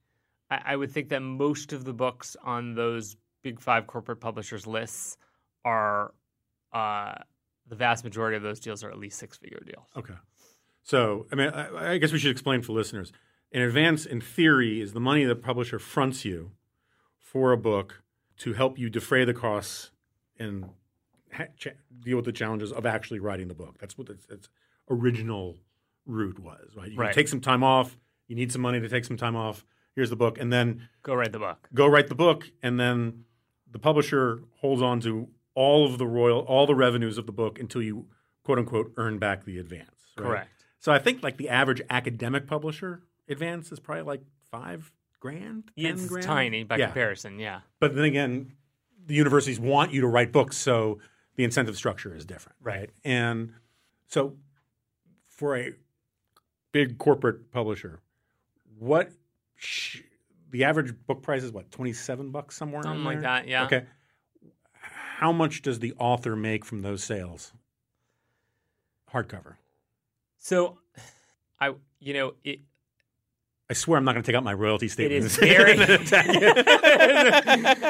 [0.50, 4.66] I, I would think that most of the books on those big five corporate publishers
[4.66, 5.16] lists
[5.64, 6.12] are
[6.72, 7.14] uh,
[7.68, 9.86] the vast majority of those deals are at least six figure deals.
[9.96, 10.14] Okay.
[10.82, 13.12] So, I mean, I, I guess we should explain for listeners.
[13.52, 16.52] An advance, in theory, is the money the publisher fronts you
[17.18, 18.02] for a book
[18.38, 19.90] to help you defray the costs
[20.38, 20.70] and
[21.32, 23.76] ha- cha- deal with the challenges of actually writing the book.
[23.78, 24.48] That's what its, its
[24.88, 25.56] original
[26.06, 26.90] route was, right?
[26.90, 27.14] You Right.
[27.14, 27.98] take some time off.
[28.28, 29.64] You need some money to take some time off.
[29.94, 31.68] Here's the book, and then Go write the book.
[31.74, 33.24] go write the book, and then
[33.70, 37.58] the publisher holds on to all of the royal, all the revenues of the book
[37.58, 38.06] until you
[38.44, 39.90] quote unquote earn back the advance.
[40.16, 40.26] right?
[40.26, 40.64] Correct.
[40.78, 45.86] So I think like the average academic publisher advance is probably like five grand, ten
[45.94, 46.24] It's grand.
[46.26, 46.86] tiny by Yeah.
[46.86, 47.38] comparison.
[47.38, 47.60] Yeah.
[47.80, 48.52] But then again,
[49.06, 51.00] the universities want you to write books, so
[51.40, 52.90] the incentive structure is different, Right.
[53.02, 53.54] And
[54.08, 54.36] so
[55.26, 55.72] for a
[56.70, 58.00] big corporate publisher,
[58.78, 59.10] what
[59.56, 60.00] sh-
[60.50, 63.64] the average book price is what twenty seven bucks somewhere, in Something like that, yeah.
[63.64, 63.84] Okay.
[65.16, 67.54] How much does the author make from those sales?
[69.10, 69.54] Hardcover.
[70.36, 70.76] So,
[71.58, 72.60] I you know it
[73.70, 75.24] I swear I'm not going to take out my royalty it statement.
[75.24, 75.72] is very.
[75.72, 76.26] and attack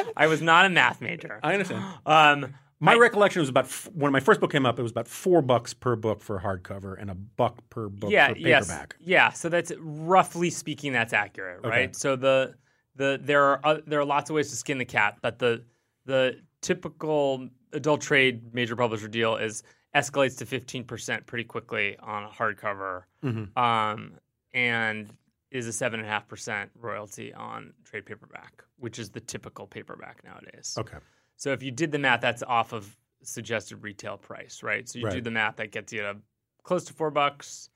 [0.05, 0.13] you.
[0.17, 1.41] I was not a math major.
[1.43, 1.85] I understand.
[2.07, 4.79] Um, My I- recollection was about f- when my first book came up.
[4.79, 8.29] It was about four bucks per book for hardcover and a buck per book yeah,
[8.33, 9.31] for yes, yeah.
[9.31, 11.85] So that's roughly speaking, that's accurate, right?
[11.85, 11.93] Okay.
[11.93, 12.55] So the
[12.97, 15.63] the there are uh, there are lots of ways to skin the cat, but the
[16.07, 19.63] the typical adult trade major publisher deal is
[19.95, 23.57] escalates to fifteen percent pretty quickly on a hardcover, Mhm.
[23.59, 24.15] um,
[24.55, 25.13] and
[25.51, 29.67] is a seven and a half percent royalty on trade paperback, which is the typical
[29.67, 30.77] paperback nowadays.
[30.79, 30.99] Okay.
[31.41, 34.87] So if you did the math, that's off of suggested retail price, right?
[34.87, 36.17] So you do the math, that gets you to
[36.63, 37.71] close to four bucks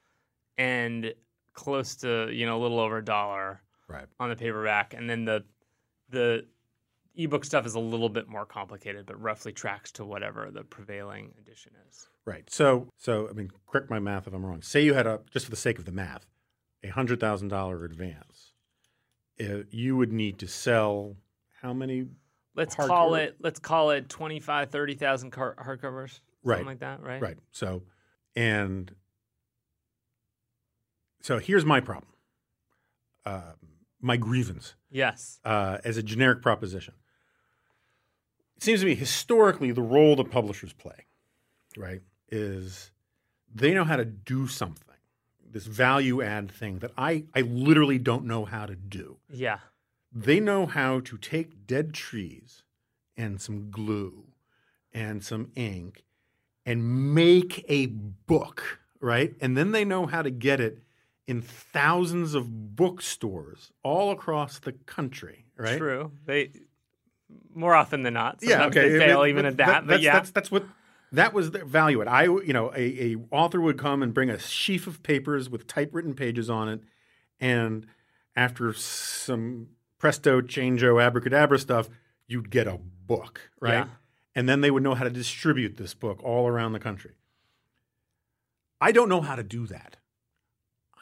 [0.59, 1.15] and
[1.55, 4.07] close to you know a little over a dollar Right.
[4.21, 5.45] on the paperback, and then the
[6.11, 6.47] the
[7.17, 11.33] ebook stuff is a little bit more complicated, but roughly tracks to whatever the prevailing
[11.41, 12.07] edition is.
[12.27, 12.49] Right.
[12.51, 14.61] So, so I mean, correct my math if I'm wrong.
[14.61, 16.27] Say you had a just for the sake of the math,
[16.83, 18.53] a hundred thousand dollar advance.
[19.41, 21.17] Uh, you would need to sell
[21.63, 22.09] how many?
[22.57, 22.87] Let's Hardcover.
[22.89, 26.57] call it let's call it 25, 30,000 car- hardcovers, Right.
[26.57, 27.21] something like that, right?
[27.21, 27.39] Right.
[27.51, 27.83] So,
[28.37, 28.95] and
[31.21, 32.13] so here's my problem.
[33.25, 33.53] Uh,
[34.01, 34.75] my grievance.
[34.91, 35.41] Yes.
[35.45, 36.95] uh, as a generic proposition.
[38.57, 41.07] It seems to me historically the role that publishers play,
[41.77, 42.93] right, is
[43.53, 44.95] they know how to do something,
[45.51, 49.17] this value add thing that I, I literally don't know how to do.
[49.29, 49.59] Yeah.
[50.15, 52.63] They know how to take dead trees
[53.17, 54.25] and some glue
[54.93, 56.05] and some ink
[56.65, 59.35] and make a book, right?
[59.41, 60.79] And then they know how to get it
[61.27, 65.79] in thousands of bookstores all across the country, right?
[65.79, 66.13] True.
[66.27, 66.51] They
[67.55, 68.39] more often than not.
[68.43, 68.91] yeah, okay.
[68.91, 69.87] They fail mean, even but at that.
[69.87, 70.13] but that's, yeah.
[70.13, 70.65] that's that's what
[71.13, 72.01] that was the value.
[72.01, 72.09] It.
[72.09, 75.67] I, you know, a, a author would come and bring a sheaf of papers with
[75.67, 76.81] typewritten pages on it,
[77.41, 77.87] and
[78.37, 79.69] after some
[80.05, 81.89] presto, changeo, abracadabra stuff,
[82.27, 83.73] you'd get a book, right?
[83.73, 83.87] Yeah.
[84.35, 87.13] And then they would know how to distribute this book all around the country.
[88.83, 89.97] I don't know how to do that.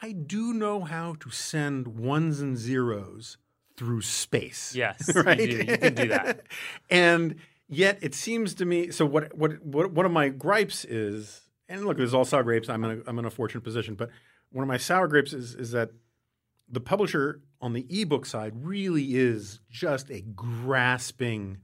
[0.01, 3.39] I do know how to send ones and zeros
[3.77, 4.73] through space.
[4.73, 5.37] Yes, you right?
[5.37, 5.57] do.
[5.57, 6.43] You can do that.
[6.91, 7.35] and
[7.69, 8.91] Yet it seems to me.
[8.91, 9.35] So what?
[9.35, 9.65] What?
[9.65, 9.93] What?
[9.93, 12.69] One of my gripes is, and look, there's all sour grapes.
[12.69, 14.11] I'm in a, I'm in a fortunate position, but
[14.51, 15.91] one of my sour grapes is is that
[16.69, 21.59] the publisher on the ebook side really is just a grasping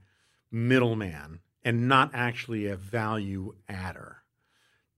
[0.49, 4.23] middleman and not actually a value adder.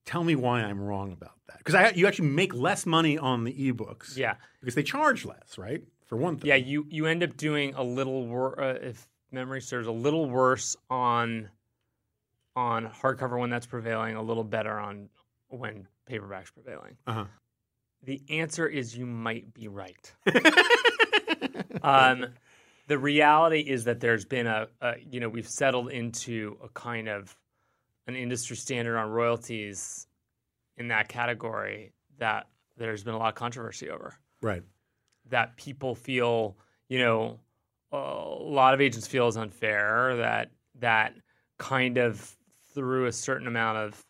[0.06, 1.58] Tell me why I'm wrong about that.
[1.58, 4.16] Because you actually make less money on the ebooks.
[4.16, 4.36] Yeah.
[4.60, 5.84] Because they charge less, right?
[6.06, 6.50] For one thing.
[6.50, 10.30] Yeah, you you end up doing a little wor- uh, if memory serves a little
[10.30, 11.50] worse on
[12.56, 15.10] on hardcover when that's prevailing, a little better on
[15.48, 16.98] when paperback's prevailing.
[17.08, 17.26] Uh-huh.
[18.04, 20.14] The answer is you might be right.
[21.84, 22.28] um,
[22.88, 27.08] the reality is that there's been a, a, you know, we've settled into a kind
[27.08, 27.36] of
[28.08, 30.08] an industry standard on royalties
[30.78, 34.16] in that category that there's been a lot of controversy over.
[34.42, 34.64] Right.
[35.30, 36.58] That people feel,
[36.90, 37.40] you know,
[37.92, 40.18] a lot of agents feel is unfair.
[40.18, 41.14] That that
[41.58, 42.36] kind of
[42.74, 44.06] through a certain amount of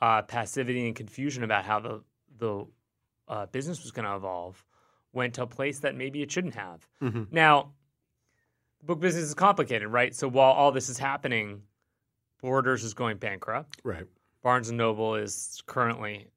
[0.00, 2.02] uh, passivity and confusion about how the
[2.38, 2.66] the
[3.28, 4.64] uh, business was going to evolve,
[5.12, 6.86] went to a place that maybe it shouldn't have.
[7.02, 7.24] Mm-hmm.
[7.30, 7.72] Now,
[8.80, 10.14] the book business is complicated, right?
[10.14, 11.62] So while all this is happening,
[12.42, 13.80] Borders is going bankrupt.
[13.82, 14.06] Right.
[14.42, 16.28] Barnes and Noble is currently,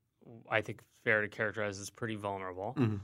[0.50, 2.76] I think, fair to characterize as pretty vulnerable.
[2.78, 2.98] Mm-hmm.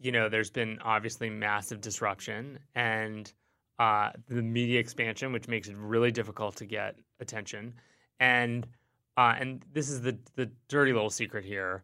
[0.00, 3.32] You know, there's been obviously massive disruption and
[3.78, 7.74] uh, the media expansion, which makes it really difficult to get attention.
[8.20, 8.66] And
[9.16, 11.82] uh, and this is the the dirty little secret here.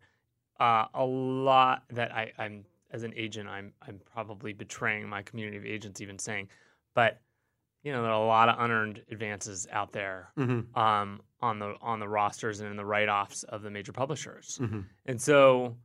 [0.58, 5.56] Uh, a lot that I, I'm as an agent, I'm I'm probably betraying my community
[5.56, 6.48] of agents, even saying,
[6.94, 7.20] but
[7.84, 10.78] you know, there are a lot of unearned advances out there Mm-hmm.
[10.78, 14.58] um, on the on the rosters and in the write offs of the major publishers.
[14.60, 14.80] Mm-hmm.
[15.06, 15.76] And so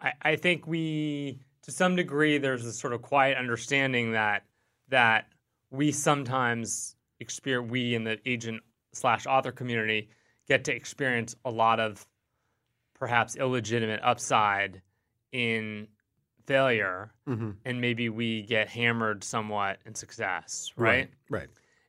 [0.00, 4.44] I, I think we, to some degree, there's a sort of quiet understanding that
[4.88, 5.28] that
[5.70, 8.62] we sometimes experience, we in the agent
[8.92, 10.10] slash author community
[10.46, 12.06] get to experience a lot of
[12.98, 14.82] perhaps illegitimate upside
[15.32, 15.88] in
[16.46, 17.50] failure, Mm-hmm.
[17.64, 21.08] and maybe we get hammered somewhat in success, right?
[21.30, 21.48] Right.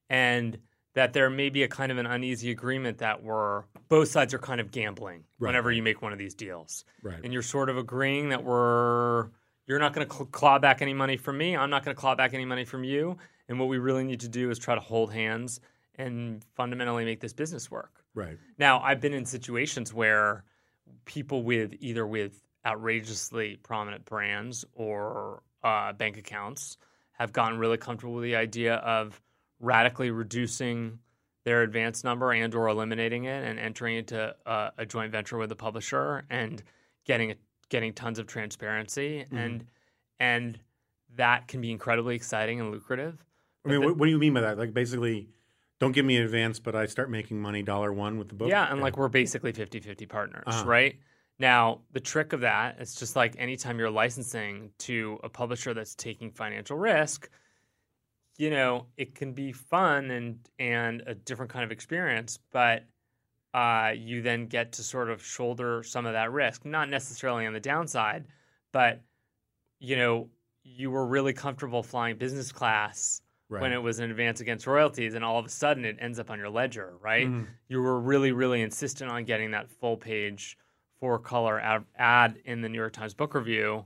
[0.09, 0.57] and
[0.93, 4.39] that there may be a kind of an uneasy agreement that we're both sides are
[4.39, 5.49] kind of gambling Right.
[5.49, 7.19] whenever you make one of these deals, Right.
[7.21, 9.27] and you're sort of agreeing that we're
[9.67, 11.99] you're not going to cl- claw back any money from me, I'm not going to
[11.99, 13.17] claw back any money from you,
[13.49, 15.59] and what we really need to do is try to hold hands
[15.95, 18.03] and fundamentally make this business work.
[18.13, 18.37] Right.
[18.57, 20.43] Now, I've been in situations where
[21.05, 26.77] people with either with outrageously prominent brands or uh, bank accounts
[27.13, 29.21] have gotten really comfortable with the idea of
[29.59, 30.99] radically reducing
[31.43, 35.49] their advance number and or eliminating it and entering into a, a joint venture with
[35.49, 36.63] the publisher and
[37.05, 37.35] getting
[37.69, 39.65] getting tons of transparency and
[40.19, 40.59] and
[41.15, 43.23] that can be incredibly exciting and lucrative.
[43.65, 44.57] I mean, what, what do you mean by that?
[44.57, 45.27] Like, basically,
[45.79, 48.49] don't give me an advance, but I start making money dollar one with the book.
[48.49, 50.65] Yeah, and like we're basically 50-50 partners, Uh-huh.
[50.65, 50.99] right?
[51.37, 55.93] Now, the trick of that, it's just like anytime you're licensing to a publisher that's
[55.93, 57.29] taking financial risk,
[58.37, 62.85] you know, it can be fun and and a different kind of experience, but
[63.53, 67.53] uh, you then get to sort of shoulder some of that risk, not necessarily on
[67.53, 68.25] the downside,
[68.73, 69.01] but
[69.79, 70.29] you know,
[70.63, 73.61] you were really comfortable flying business class right.
[73.61, 76.29] when it was an advance against royalties, and all of a sudden it ends up
[76.29, 77.27] on your ledger, right?
[77.27, 77.47] Mhm.
[77.67, 80.57] You were really, really insistent on getting that full page,
[80.99, 83.85] four color ad, ad in the New York Times Book Review,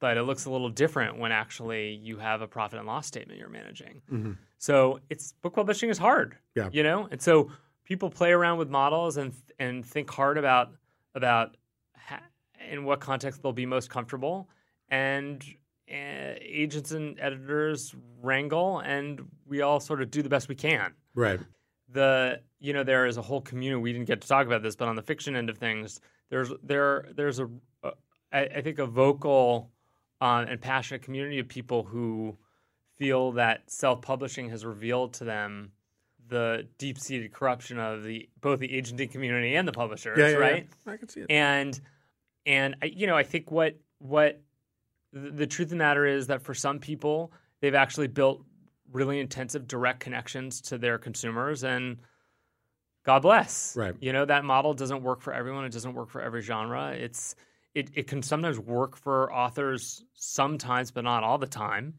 [0.00, 3.38] but it looks a little different when actually you have a profit and loss statement
[3.38, 4.02] you're managing.
[4.10, 4.36] Mhm.
[4.58, 6.68] So it's book publishing is hard, Yeah.
[6.72, 7.50] you know, and so
[7.84, 10.72] people play around with models and and think hard about
[11.14, 11.56] about
[11.96, 12.22] ha-
[12.70, 14.48] in what context they'll be most comfortable,
[14.88, 15.44] and
[15.90, 20.92] agents and editors wrangle, and we all sort of do the best we can.
[21.14, 21.40] Right.
[21.92, 23.80] The you know there is a whole community.
[23.80, 26.50] We didn't get to talk about this, but on the fiction end of things, there's
[26.62, 27.48] there there's a,
[27.82, 27.92] a
[28.32, 29.70] I, I think a vocal
[30.20, 32.36] uh, and passionate community of people who
[32.96, 35.72] feel that self-publishing has revealed to them
[36.28, 40.68] the deep-seated corruption of the both the agenting community and the publishers, Yeah, yeah, right?
[40.86, 40.92] yeah.
[40.92, 41.26] I can see it.
[41.30, 41.80] and
[42.46, 44.40] and I, you know i think what what
[45.12, 48.44] the, the truth of the matter is that for some people they've actually built
[48.92, 51.98] really intensive direct connections to their consumers and
[53.04, 53.94] god bless Right.
[54.00, 57.34] you know that model doesn't work for everyone it doesn't work for every genre it's
[57.74, 61.94] it, it can sometimes work for authors sometimes but not all the time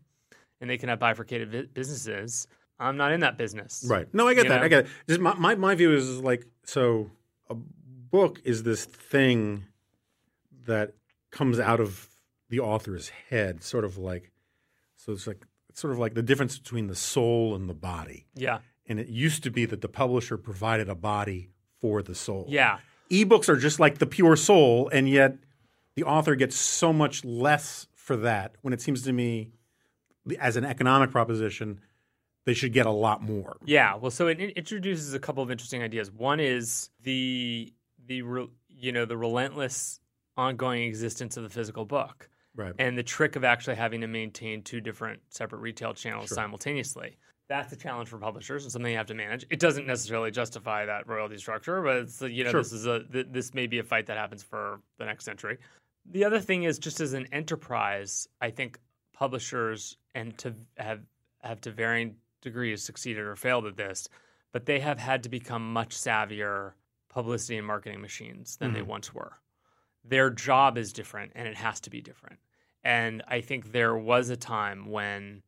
[0.59, 2.45] and they can have bifurcated vi- businesses
[2.80, 4.07] i'm not in that business Right.
[4.14, 4.57] No, I get that.
[4.59, 4.66] know?
[4.66, 4.91] I get it.
[5.07, 7.09] Just my, my, my view is like so
[7.49, 9.64] a book is this thing
[10.66, 10.93] that
[11.32, 12.07] comes out of
[12.51, 14.31] the author's head, sort of like
[14.95, 18.27] so it's like it's sort of like the difference between the soul and the body.
[18.35, 18.59] yeah
[18.91, 21.49] and it used to be that the publisher provided a body
[21.79, 22.45] for the soul.
[22.49, 22.79] Yeah.
[23.09, 25.37] Ebooks are just like the pure soul, and yet
[25.95, 29.51] the author gets so much less for that when it seems to me,
[30.39, 31.79] as an economic proposition,
[32.45, 33.55] they should get a lot more.
[33.63, 36.11] Yeah, well, so it, it introduces a couple of interesting ideas.
[36.11, 37.71] One is the
[38.07, 39.99] the re, you know the relentless
[40.35, 42.73] ongoing existence of the physical book, Right.
[42.79, 46.35] and the trick of actually having to maintain two different separate retail channels Sure.
[46.35, 47.17] simultaneously.
[47.47, 49.45] That's a challenge for publishers and something you have to manage.
[49.49, 52.61] It doesn't necessarily justify that royalty structure, but it's uh, you know Sure.
[52.61, 55.57] this is a th- this may be a fight that happens for the next century.
[56.05, 58.79] The other thing is just as an enterprise, I think
[59.13, 61.01] publishers and to have
[61.43, 64.07] have to varying degrees succeeded or failed at this,
[64.51, 66.73] but they have had to become much savvier
[67.09, 68.89] publicity and marketing machines than they mm-hmm.
[68.89, 69.33] once were.
[70.03, 72.39] Their job is different and it has to be different.
[72.83, 75.43] And I think there was a time when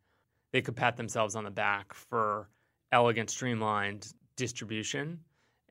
[0.52, 2.50] they could pat themselves on the back for
[2.92, 5.20] elegant, streamlined distribution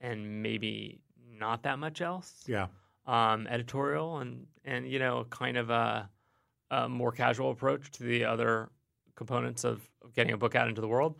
[0.01, 1.01] and maybe
[1.39, 2.67] not that much else Yeah.
[3.07, 6.09] um, editorial and and you know kind of a,
[6.71, 8.71] a more casual approach to the other
[9.15, 11.17] components of, of getting a book out into the world.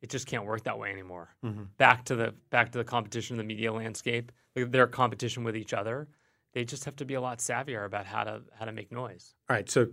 [0.00, 1.34] It just can't work that way anymore.
[1.44, 1.68] Mhm.
[1.78, 5.72] Back to the back to the competition, of the media landscape, their competition with each
[5.72, 6.08] other.
[6.54, 9.34] They just have to be a lot savvier about how to how to make noise.
[9.50, 9.68] All right.
[9.68, 9.88] So,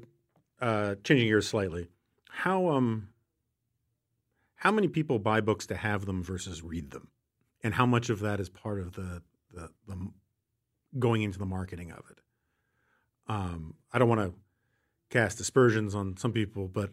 [0.61, 1.87] uh, changing gears slightly,
[2.29, 3.09] how um,
[4.55, 7.09] how many people buy books to have them versus read them,
[7.63, 10.11] and how much of that is part of the the, the
[10.99, 12.19] going into the marketing of it?
[13.27, 14.33] Um, I don't want to
[15.09, 16.91] cast aspersions on some people, but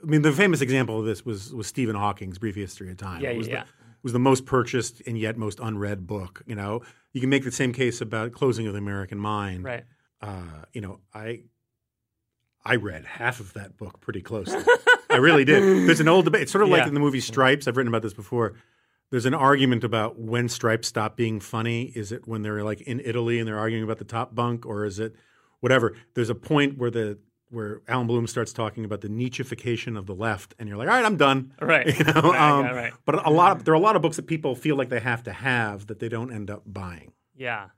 [0.00, 3.20] I mean the famous example of this was was Stephen Hawking's Brief History of Time.
[3.20, 6.42] Yeah, it was yeah, the, was the most purchased and yet most unread book.
[6.46, 6.82] You know,
[7.12, 9.84] you can make the same case about Closing of the American Mind right.
[10.20, 11.42] uh, you know, I
[12.64, 14.62] I read half of that book pretty closely.
[15.10, 15.88] I really did.
[15.88, 16.42] There's an old debate.
[16.42, 17.66] It's sort of like in the movie Stripes.
[17.66, 18.54] I've written about this before.
[19.10, 21.84] There's an argument about when Stripes stop being funny.
[21.94, 24.84] Is it when they're like in Italy and they're arguing about the top bunk, or
[24.84, 25.14] is it
[25.60, 25.94] whatever?
[26.14, 27.18] There's a point where the
[27.54, 30.94] where Allan Bloom starts talking about the Nietzscheification of the left, and you're like, all
[30.94, 31.52] right, I'm done.
[31.60, 31.86] Right.
[31.98, 32.92] You know, Right, um, right.
[33.04, 35.00] But a lot of there are a lot of books that people feel like they
[35.00, 37.12] have to have that they don't end up buying.
[37.36, 37.68] Yeah.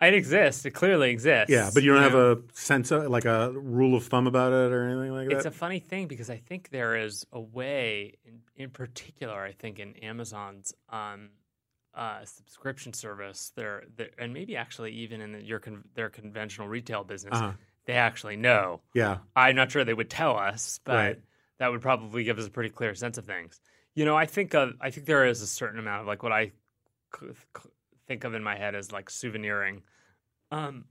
[0.00, 0.64] It exists.
[0.64, 1.50] It clearly exists.
[1.50, 2.32] Yeah, but you don't have know?
[2.32, 5.36] a sense of like a rule of thumb about it or anything like that.
[5.36, 9.52] It's a funny thing because I think there is a way, in, in particular, I
[9.52, 11.28] think in Amazon's um,
[11.94, 16.66] uh, subscription service, there, there, and maybe actually even in the, your con- their conventional
[16.66, 17.52] retail business, Uh-huh.
[17.90, 18.80] They actually know.
[18.94, 21.20] yeah, I'm not sure they would tell us, but Right.
[21.58, 23.60] that would probably give us a pretty clear sense of things.
[23.96, 26.30] You know, I think of, I think there is a certain amount of like what
[26.32, 26.52] I
[28.06, 29.82] think of in my head as like souveniring,
[30.52, 30.84] um,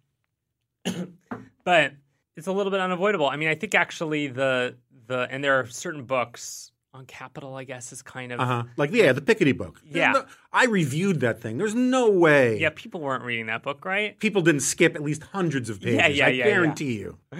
[1.63, 1.93] but
[2.35, 3.27] it's a little bit unavoidable.
[3.29, 4.75] I mean, I think actually the
[5.07, 8.63] the and there are certain books on Capital, I guess, is kind of uh huh.
[8.77, 9.79] Like yeah, the Piketty book.
[9.83, 10.11] There's Yeah.
[10.13, 11.57] no- I reviewed that thing.
[11.59, 12.59] There's no way.
[12.59, 12.69] yeah.
[12.75, 14.17] People weren't reading that book, right?
[14.19, 15.95] people didn't skip at least hundreds of pages.
[15.97, 16.43] Yeah, yeah, I yeah, yeah.
[16.45, 17.17] guarantee you.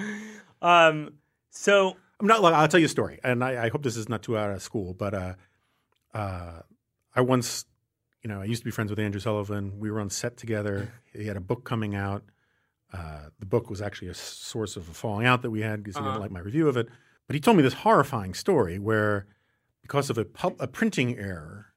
[0.61, 1.13] Um,
[1.51, 2.43] so I'm not.
[2.43, 4.61] I'll tell you a story, and I, I hope this is not too out of
[4.61, 5.33] school, but uh,
[6.13, 6.59] uh,
[7.15, 7.63] I once,
[8.23, 9.79] you know, I used to be friends with Andrew Sullivan.
[9.79, 10.91] We were on set together.
[11.13, 12.23] He had a book coming out.
[12.93, 15.95] Uh, the book was actually a source of a falling out that we had because
[15.95, 16.09] he Uh-huh.
[16.11, 16.89] didn't like my review of it.
[17.27, 19.27] But he told me this horrifying story where,
[19.81, 20.25] because of a,
[20.59, 21.67] a printing error,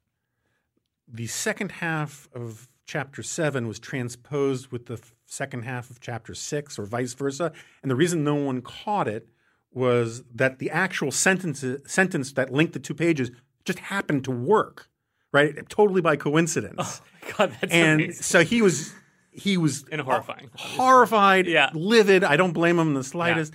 [1.08, 6.34] the second half of chapter seven was transposed with the f- second half of chapter
[6.34, 7.52] six, or vice versa.
[7.82, 9.28] And the reason no one caught it
[9.72, 13.30] was that the actual sentence sentence that linked the two pages
[13.64, 14.88] just happened to work,
[15.32, 15.68] right?
[15.68, 16.76] Totally by coincidence.
[17.00, 18.22] Oh my God, that's and amazing.
[18.22, 18.92] so he was
[19.30, 20.50] he was And horrifying.
[20.56, 21.70] horrified, Yeah.
[21.72, 22.22] livid.
[22.24, 23.54] I don't blame him in the slightest.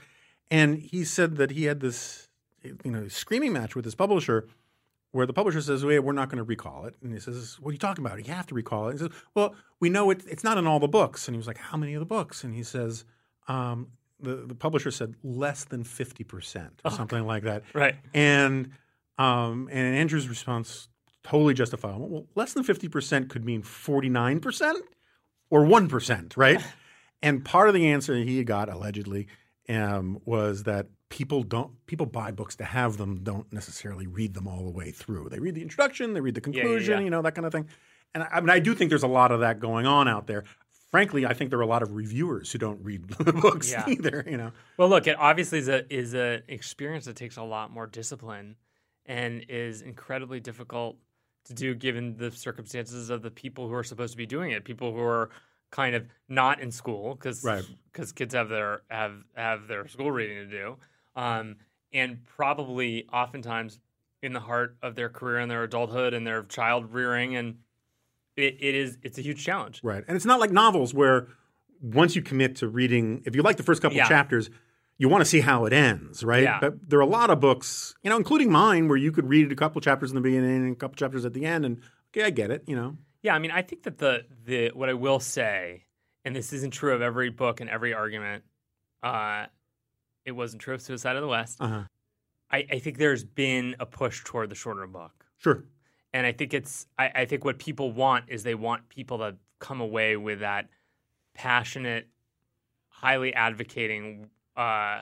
[0.49, 2.26] And he said that he had this,
[2.83, 4.47] you know, screaming match with his publisher,
[5.11, 7.69] where the publisher says, "Wait, we're not going to recall it." And he says, "What
[7.69, 8.25] are you talking about?
[8.25, 10.67] You have to recall it." And He says, "Well, we know it, it's not in
[10.67, 13.05] all the books." And he was like, "How many of the books?" And he says,
[13.47, 13.87] um,
[14.19, 17.95] "The the publisher said less than fifty percent or something like that." Right.
[18.13, 18.71] And
[19.17, 20.89] um, and Andrew's response
[21.23, 22.07] totally justifiable.
[22.07, 24.83] Well, less than fifty percent could mean forty nine percent
[25.49, 26.61] or one percent, right?
[27.21, 29.27] and part of the answer he got allegedly
[29.69, 34.47] um, was that people don't people buy books to have them, don't necessarily read them
[34.47, 35.29] all the way through.
[35.29, 37.03] They read the introduction, they read the yeah, conclusion, yeah.
[37.05, 37.67] you know that kind of thing.
[38.13, 40.27] And I, I mean, I do think there's a lot of that going on out
[40.27, 40.43] there.
[40.89, 43.83] Frankly, I think there are a lot of reviewers who don't read the books Yeah.
[43.87, 44.23] either.
[44.27, 47.71] You know, Well, look, it obviously is a is an experience that takes a lot
[47.71, 48.55] more discipline
[49.05, 50.97] and is incredibly difficult
[51.45, 54.65] to do given the circumstances of the people who are supposed to be doing it.
[54.65, 55.29] People who are
[55.71, 57.63] kind of not in school because Right.
[58.15, 60.77] kids have their have have their school reading to do,
[61.17, 61.57] um,
[61.91, 63.79] and probably oftentimes
[64.23, 67.57] in the heart of their career and their adulthood and their child rearing, and
[68.37, 69.81] it, it is it's a huge challenge.
[69.83, 70.03] Right.
[70.07, 71.27] And it's not like novels where
[71.81, 74.07] once you commit to reading, if you like the first couple Yeah.
[74.07, 74.49] chapters,
[74.97, 76.43] you want to see how it ends, right?
[76.43, 76.59] Yeah.
[76.59, 79.51] But there are a lot of books, you know, including mine, where you could read
[79.51, 82.25] a couple chapters in the beginning and a couple chapters at the end, and okay,
[82.25, 82.97] I get it, you know.
[83.21, 85.85] Yeah, I mean, I think that the the what I will say,
[86.25, 88.43] and this isn't true of every book and every argument.
[89.03, 89.47] Uh,
[90.27, 91.57] it wasn't true of Suicide of the West.
[91.59, 91.81] Uh huh.
[92.51, 95.25] I, I think there's been a push toward the shorter book.
[95.39, 95.63] Sure.
[96.13, 99.35] and I think it's I, I think what people want is they want people to
[99.59, 100.69] come away with that
[101.33, 102.07] passionate,
[102.89, 105.01] highly advocating uh,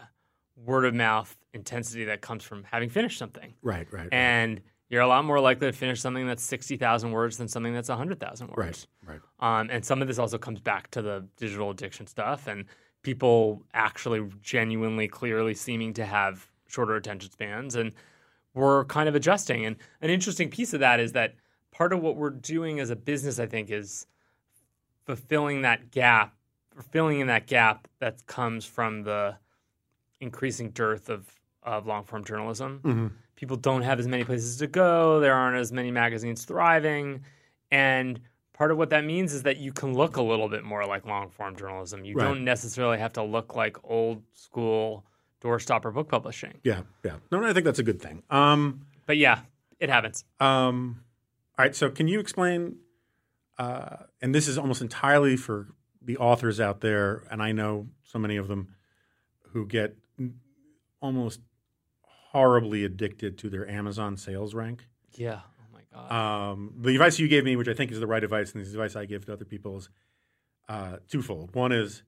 [0.56, 3.54] word of mouth intensity that comes from having finished something.
[3.62, 3.88] Right.
[3.92, 4.10] Right.
[4.12, 7.74] And you're a lot more likely to finish something that's sixty thousand words than something
[7.74, 8.88] that's hundred thousand words.
[9.08, 9.20] right.
[9.42, 9.60] Right.
[9.62, 12.66] Um, and some of this also comes back to the digital addiction stuff and
[13.06, 17.76] people actually genuinely, clearly seeming to have shorter attention spans.
[17.76, 17.94] And
[18.54, 19.66] we're kind of adjusting.
[19.66, 21.36] And an interesting piece of that is that
[21.72, 24.08] part of what we're doing as a business, I think, is
[25.06, 26.36] fulfilling that gap,
[26.92, 29.38] filling in that gap that comes from the
[30.20, 31.30] increasing dearth of,
[31.64, 35.20] of long form journalism hmm people don't have as many places to go.
[35.20, 37.24] There aren't as many magazines thriving.
[37.72, 38.20] And
[38.56, 41.06] part of what that means is that you can look a little bit more like
[41.06, 42.06] long form journalism.
[42.06, 42.26] You Right.
[42.26, 45.06] don't necessarily have to look like old school
[45.44, 46.60] doorstopper book publishing.
[46.64, 46.82] Yeah.
[47.04, 47.18] Yeah.
[47.32, 48.24] No, no, I think that's a good thing.
[48.30, 48.88] Um.
[49.06, 49.42] But yeah,
[49.80, 50.24] it happens.
[50.40, 51.04] Um,
[51.60, 51.76] all right.
[51.76, 52.78] So, can you explain?
[53.60, 55.68] Uh, and this is almost entirely for
[56.02, 58.76] the authors out there, and I know so many of them
[59.52, 59.96] who get
[61.02, 61.42] almost
[62.32, 64.88] horribly addicted to their Amazon sales rank.
[65.14, 65.42] Yeah.
[65.96, 68.70] Um, the advice you gave me, which I think is the right advice, and the
[68.70, 69.90] advice I give to other people, is
[70.68, 71.56] uh, twofold.
[71.56, 72.04] One is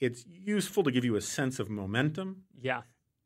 [0.00, 2.82] it's useful to give you a sense of momentum, yeah.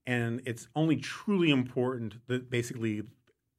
[0.06, 3.02] and it's only truly important that basically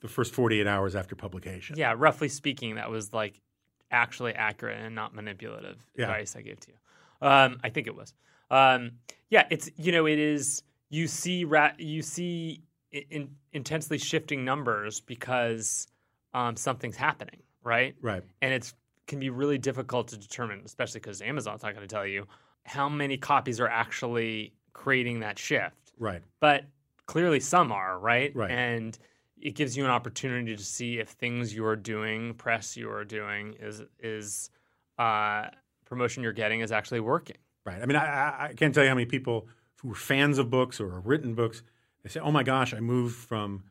[0.02, 1.78] the first 48 hours after publication.
[1.78, 1.96] Yeah.
[1.98, 3.42] Roughly speaking, that was like
[3.90, 6.06] actually accurate and not manipulative Yeah.
[6.06, 7.28] advice I gave to you.
[7.28, 8.14] Um, I think it was.
[8.52, 8.92] Um,
[9.30, 9.48] yeah.
[9.50, 15.88] It's, you know, it is, you see, ra- you see in, intensely shifting numbers because
[16.36, 17.96] um, something's happening, right?
[18.02, 18.24] Right.
[18.42, 18.74] and it's
[19.08, 22.26] can be really difficult to determine, especially because Amazon's not going to tell you
[22.64, 25.94] how many copies are actually creating that shift.
[26.00, 26.24] Right.
[26.40, 26.66] But
[27.06, 28.50] clearly, some are right, Right.
[28.50, 28.98] and
[29.40, 33.84] it gives you an opportunity to see if things you're doing, press you're doing, is
[34.00, 34.50] is
[34.98, 35.48] uh,
[35.86, 37.38] promotion you're getting is actually working.
[37.64, 37.82] Right.
[37.82, 39.48] I mean, I, I, can't tell you how many people
[39.82, 41.62] who are fans of books or have written books.
[42.04, 43.64] They say, "Oh my gosh, I moved from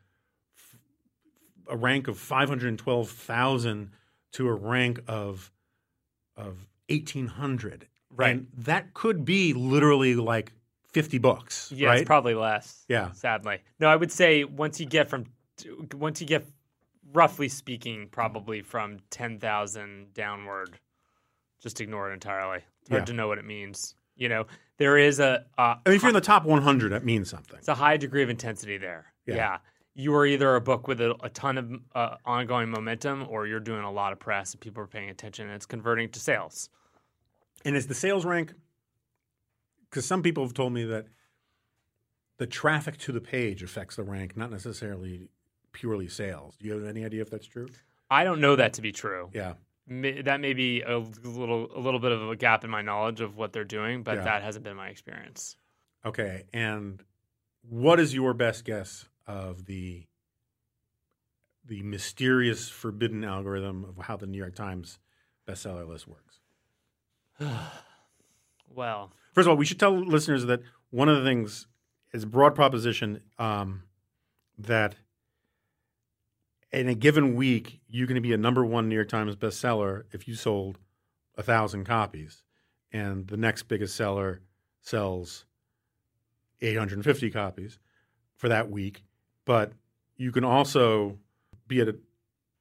[1.69, 3.91] a rank of five hundred twelve thousand
[4.33, 5.51] to a rank of
[6.35, 8.31] of eighteen hundred." Right.
[8.31, 10.53] And that could be literally like
[10.93, 11.71] fifty books.
[11.75, 11.99] Yeah, right.
[11.99, 12.85] it's probably less.
[12.87, 13.11] Yeah.
[13.11, 13.59] sadly.
[13.79, 15.25] No, I would say once you get from
[15.93, 16.45] once you get
[17.13, 20.79] roughly speaking, probably from ten thousand downward,
[21.61, 22.59] just ignore it entirely.
[22.81, 23.05] It's hard Yeah.
[23.05, 23.95] to know what it means.
[24.15, 24.45] You know,
[24.77, 27.29] there is a uh, I mean, if you're in the top one hundred, that means
[27.29, 27.57] something.
[27.57, 29.07] it's a high degree of intensity there.
[29.25, 29.35] Yeah.
[29.35, 29.57] Yeah.
[29.97, 33.61] You are either a book with a, a ton of uh, ongoing momentum, or you're
[33.61, 36.69] doing a lot of press and people are paying attention, and it's converting to sales.
[37.63, 38.53] And is the sales rank?
[39.89, 41.05] Because some people have told me that
[42.37, 45.29] the traffic to the page affects the rank, not necessarily
[45.71, 46.57] purely sales.
[46.57, 47.67] Do you have any idea if that's true?
[48.11, 49.29] I don't know that to be true.
[49.33, 49.53] Yeah.
[49.87, 53.37] That may be a little a little bit of a gap in my knowledge of
[53.37, 54.23] what they're doing, but Yeah.
[54.25, 55.55] that hasn't been my experience.
[56.03, 56.43] Okay.
[56.53, 57.01] And
[57.69, 60.07] what is your best guess of the
[61.67, 64.99] the mysterious forbidden algorithm of how the New York Times
[65.47, 66.39] bestseller list works?
[68.67, 70.61] Well, First of all, we should tell listeners that
[70.91, 71.67] one of the things
[72.13, 73.83] is a broad proposition um,
[74.57, 74.95] that
[76.71, 80.03] in a given week you're going to be a number one New York Times bestseller
[80.13, 80.79] if you sold
[81.37, 82.43] a thousand copies,
[82.93, 84.39] and the next biggest seller
[84.79, 85.43] sells
[86.61, 87.77] 850 copies
[88.37, 89.03] for that week.
[89.45, 89.71] But
[90.17, 91.17] you can also
[91.67, 91.95] be at a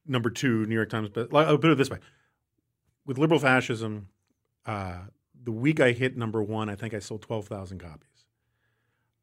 [0.07, 1.09] number two New York Times.
[1.09, 1.99] But I'll put it this way:
[3.07, 4.09] with liberal fascism,
[4.67, 4.99] uh,
[5.43, 8.09] the week I hit number one, I think I sold 12,000 copies.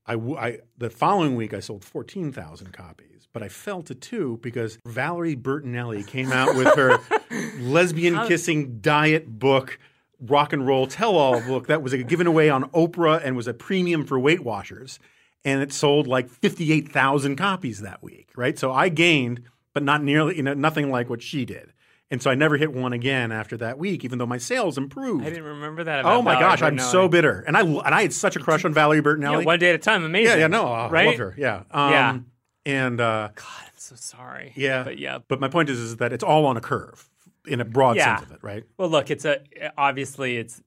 [0.05, 4.39] I, w- I the following week I sold 14,000 copies, but I fell to two
[4.41, 6.99] because Valerie Bertinelli came out with her
[7.59, 9.78] lesbian kissing diet book,
[10.20, 13.53] rock and roll tell all book that was given away on Oprah and was a
[13.53, 14.99] premium for Weight Watchers,
[15.44, 18.58] and it sold like 58,000 copies that week, right?
[18.58, 21.74] So I gained, but not nearly, you know, nothing like what she did.
[22.10, 25.26] And so I never hit one again after that week, even though my sales improved.
[25.26, 26.02] I didn't remember that.
[26.02, 26.92] About Oh my Valerie gosh, I'm Bertinelli.
[26.92, 29.39] so bitter, and I and I had such a crush on Valerie Bertinelli.
[29.39, 30.04] Yeah, one day at a time.
[30.04, 30.34] Amazing.
[30.34, 31.06] yeah, yeah, no, I right?
[31.08, 31.36] love her.
[31.38, 32.18] Yeah, um, Yeah.
[32.66, 34.52] And uh, God, I'm so sorry.
[34.58, 35.20] yeah, but yeah.
[35.28, 37.10] But my point is, is that it's all on a curve
[37.48, 38.18] in a broad Yeah.
[38.18, 38.66] sense of it, right?
[38.78, 39.39] Well, look, it's a
[39.78, 40.62] obviously it's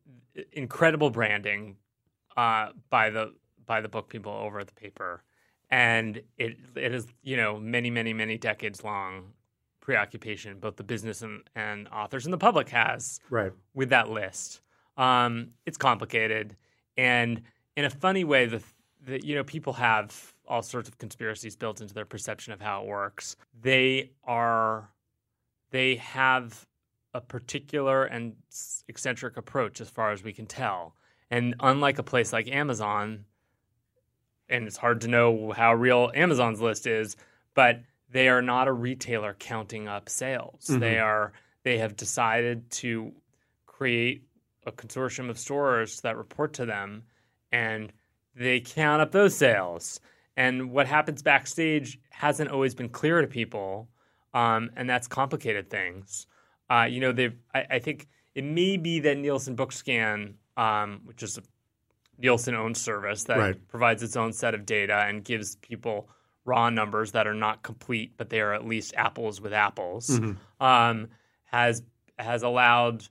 [0.53, 1.77] incredible branding
[2.39, 3.35] uh, by the
[3.66, 5.22] by the book people over at the paper,
[5.70, 9.32] and it it is you know many many many decades long
[9.80, 13.52] preoccupation both the business and, and authors and the public has Right.
[13.74, 14.62] with that list.
[14.96, 16.56] Um, it's complicated,
[16.96, 17.42] and
[17.76, 18.62] in a funny way, the,
[19.04, 22.82] the you know people have all sorts of conspiracies built into their perception of how
[22.82, 23.36] it works.
[23.62, 24.90] They are,
[25.70, 26.66] they have
[27.14, 28.34] a particular and
[28.88, 30.94] eccentric approach, as far as we can tell.
[31.30, 33.24] And unlike a place like Amazon,
[34.55, 37.16] and it's hard to know how real Amazon's list is,
[37.55, 37.80] but
[38.11, 40.66] they are not a retailer counting up sales.
[40.68, 41.32] They are
[41.64, 43.12] they have decided to
[43.66, 44.22] create
[44.66, 47.02] a consortium of stores that report to them
[47.50, 47.92] and
[48.36, 50.00] they count up those sales.
[50.36, 53.88] And what happens backstage hasn't always been clear to people,
[54.34, 56.26] um, and that's complicated things.
[56.68, 57.36] Uh, you know, they've.
[57.55, 61.42] I, I think it may be that Nielsen BookScan, um, which is a
[62.18, 63.68] Nielsen owned service that Right.
[63.68, 66.08] provides its own set of data and gives people
[66.44, 70.20] raw numbers that are not complete, but they are at least apples with apples,
[70.60, 71.08] um,
[71.44, 71.82] has
[72.18, 73.04] has allowed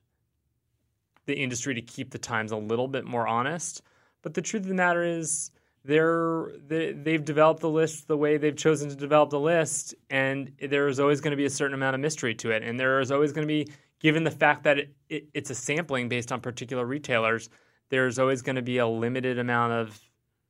[1.25, 3.81] the industry to keep the times a little bit more honest.
[4.21, 5.51] But the truth of the matter is,
[5.85, 10.51] they're they, they've developed the list the way they've chosen to develop the list, and
[10.61, 12.99] there is always going to be a certain amount of mystery to it, and there
[13.01, 13.67] is always going to be,
[13.99, 17.49] given the fact that it, it, it's a sampling based on particular retailers,
[17.93, 19.99] there's always going to be a limited amount of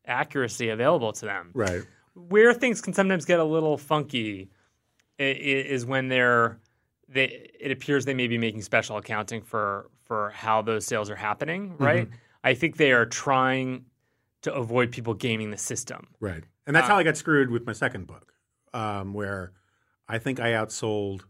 [0.06, 1.82] accuracy available to them Right.
[2.16, 4.50] where things can sometimes get a little funky
[5.20, 6.58] is when they're
[7.10, 11.16] they it appears they may be making special accounting for for how those sales are
[11.16, 12.08] happening right
[12.44, 13.86] i think they are trying
[14.42, 16.44] to avoid people gaming the system Right.
[16.66, 18.34] And that's how I got screwed with my second book,
[18.74, 19.52] um, where
[20.08, 21.24] I think I outsold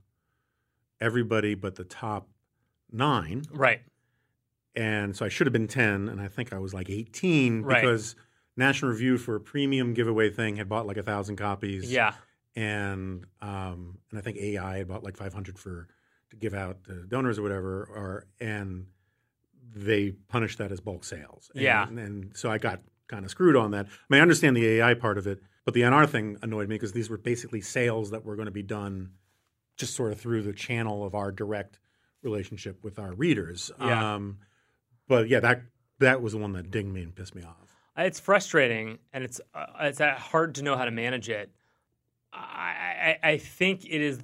[1.01, 2.29] everybody but the top
[2.91, 3.43] nine.
[3.51, 3.81] right
[4.75, 7.81] And so I should have been 10, and I think I was like 18 Right.
[7.81, 8.15] because
[8.57, 11.91] National Review for a premium giveaway thing had bought like a thousand copies.
[11.91, 12.13] yeah
[12.55, 15.87] And um, and I think AI had bought like 500 for
[16.31, 17.83] to give out to donors or whatever.
[17.83, 18.87] Or and
[19.75, 21.51] they punished that as bulk sales.
[21.53, 21.87] And, Yeah.
[21.87, 23.85] And so I got kind of screwed on that.
[23.87, 26.75] I mean, I understand the AI part of it, but the NR thing annoyed me
[26.75, 29.11] because these were basically sales that were going to be done
[29.77, 31.79] just sort of through the channel of our direct
[32.21, 33.71] relationship with our readers.
[33.79, 34.15] Yeah.
[34.15, 34.37] Um,
[35.07, 35.61] but yeah, that
[35.99, 37.75] that was the one that dinged me and pissed me off.
[37.97, 41.51] it's frustrating and it's uh, it's uh, hard to know how to manage it.
[42.31, 44.19] I, I I think it is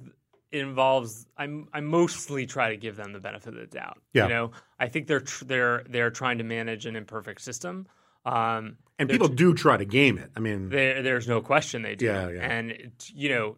[0.50, 3.98] it involves I'm I mostly try to give them the benefit of the doubt.
[4.12, 4.24] Yeah.
[4.24, 7.86] You know, I think they're tr- they're they're trying to manage an imperfect system.
[8.26, 10.30] Um, And people do try to game it.
[10.36, 12.04] I mean, there, there's no question they do.
[12.06, 12.40] Yeah, yeah.
[12.42, 13.56] And, it- you know,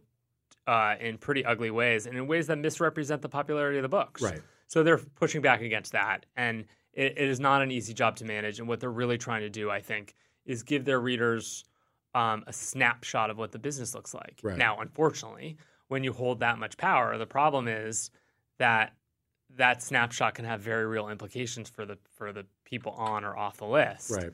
[0.69, 4.23] uh, in pretty ugly ways and in ways that misrepresent the popularity of the books.
[4.23, 4.41] Right.
[4.69, 6.27] So they're pushing back against that.
[6.37, 8.59] And it, it is not an easy job to manage.
[8.59, 10.15] And what they're really trying to do, I think,
[10.45, 11.65] is give their readers
[12.15, 14.41] um, a snapshot of what the business looks like.
[14.43, 14.59] Right.
[14.59, 15.57] Now, unfortunately,
[15.89, 18.11] when you hold that much power, the problem is
[18.59, 18.95] that
[19.57, 23.59] that snapshot can have very real implications for the for the people on or off
[23.59, 24.31] the list right.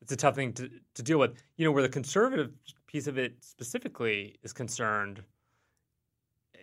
[0.00, 1.34] it's a tough thing to, to deal with.
[1.56, 2.52] You know, where the conservative
[2.86, 5.22] piece of it specifically is concerned,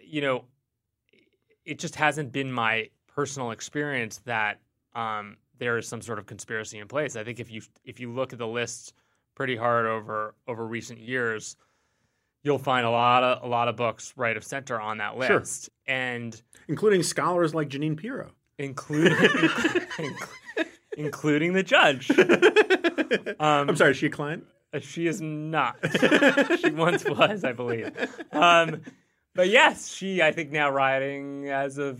[0.03, 0.45] you know,
[1.63, 4.59] it just hasn't been my personal experience that
[4.95, 7.15] um, there is some sort of conspiracy in place.
[7.15, 8.93] I think if you if you look at the list
[9.35, 11.55] pretty hard over over recent years,
[12.43, 15.39] you'll find a lot of a lot of books right of center on that Sure.
[15.39, 18.31] list, and Including scholars like Jeanine Pirro.
[18.57, 19.17] including
[20.97, 22.09] including the judge.
[23.39, 24.45] Um, I'm sorry, is she a client?
[24.73, 25.75] Uh, She is not.
[26.59, 27.91] she once was, I believe.
[28.31, 28.81] Um,
[29.33, 31.99] but yes, she, I think, now riding as of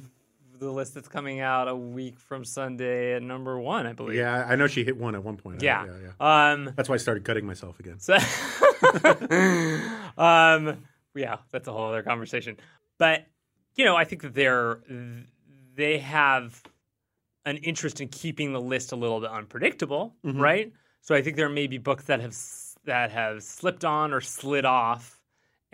[0.59, 4.17] the list that's coming out a week from Sunday at number one, I believe.
[4.17, 5.61] Yeah, I know she hit one at one point.
[5.61, 5.85] Yeah.
[5.85, 6.51] yeah, yeah.
[6.51, 7.99] Um, That's why I started cutting myself again.
[7.99, 8.15] so,
[10.17, 10.83] um,
[11.15, 12.57] yeah, that's a whole other conversation.
[12.97, 13.25] But
[13.75, 14.79] you know, I think that they're
[15.75, 16.61] they have
[17.45, 20.71] an interest in keeping the list a little bit unpredictable, right?
[21.01, 22.35] So I think there may be books that have
[22.85, 25.19] that have slipped on or slid off,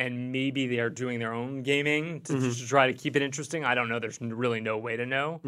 [0.06, 3.64] and maybe they are doing their own gaming to, to try to keep it interesting.
[3.64, 4.00] I don't know.
[4.00, 5.42] There's really no way to know.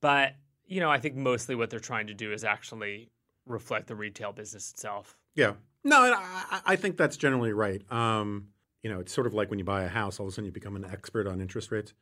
[0.00, 0.34] But
[0.66, 3.10] you know, I think mostly what they're trying to do is actually
[3.46, 5.16] reflect the retail business itself.
[5.34, 5.54] Yeah.
[5.84, 7.82] No, I, I- I think that's generally right.
[7.92, 8.48] Um,
[8.82, 10.46] you know, it's sort of like when you buy a house, all of a sudden
[10.46, 11.92] you become an expert on interest rates.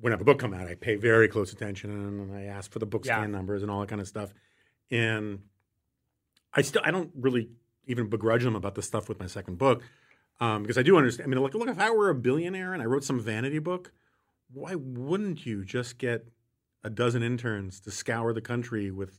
[0.00, 2.70] When I have a book come out, I pay very close attention and I ask
[2.70, 3.16] for the book Yeah.
[3.18, 4.32] scan numbers and all that kind of stuff.
[4.90, 5.40] And
[6.52, 7.48] I still, I don't really
[7.86, 9.82] even begrudge them about the stuff with my second book.
[10.38, 11.26] Um, because I do understand.
[11.26, 13.92] I mean, look, look, if I were a billionaire and I wrote some vanity book,
[14.52, 16.26] why wouldn't you just get
[16.84, 19.18] a dozen interns to scour the country with?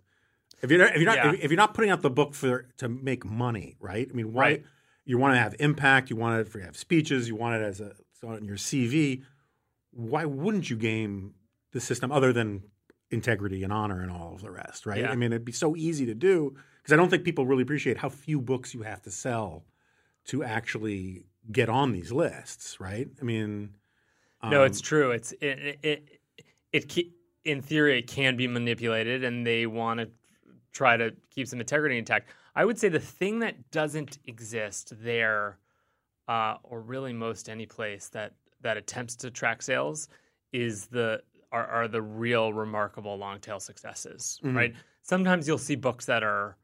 [0.61, 1.33] If you're not, if you're not, Yeah.
[1.33, 4.07] if, if you're not putting out the book for to make money, right?
[4.09, 4.63] I mean, why Right.
[5.05, 6.09] you want to have impact?
[6.09, 7.27] You want it for you have speeches.
[7.27, 7.93] You want it as a
[8.23, 9.23] on your CV.
[9.91, 11.33] Why wouldn't you game
[11.71, 12.63] the system other than
[13.11, 15.01] integrity and honor and all of the rest, right?
[15.01, 15.11] Yeah.
[15.11, 17.97] I mean, it'd be so easy to do because I don't think people really appreciate
[17.97, 19.65] how few books you have to sell
[20.27, 23.07] to actually get on these lists, right?
[23.19, 23.75] I mean,
[24.43, 25.11] no, um, it's true.
[25.11, 26.21] It's it it, it,
[26.71, 27.05] it
[27.43, 30.09] in theory it can be manipulated, and they want to
[30.71, 32.29] try to keep some integrity intact.
[32.55, 35.59] I would say the thing that doesn't exist there,
[36.27, 40.09] uh, or really most any place that that attempts to track sales,
[40.51, 41.21] is the
[41.51, 44.55] are, are the real remarkable long tail successes, Mhm.
[44.55, 44.75] right?
[45.03, 46.57] Sometimes you'll see books that are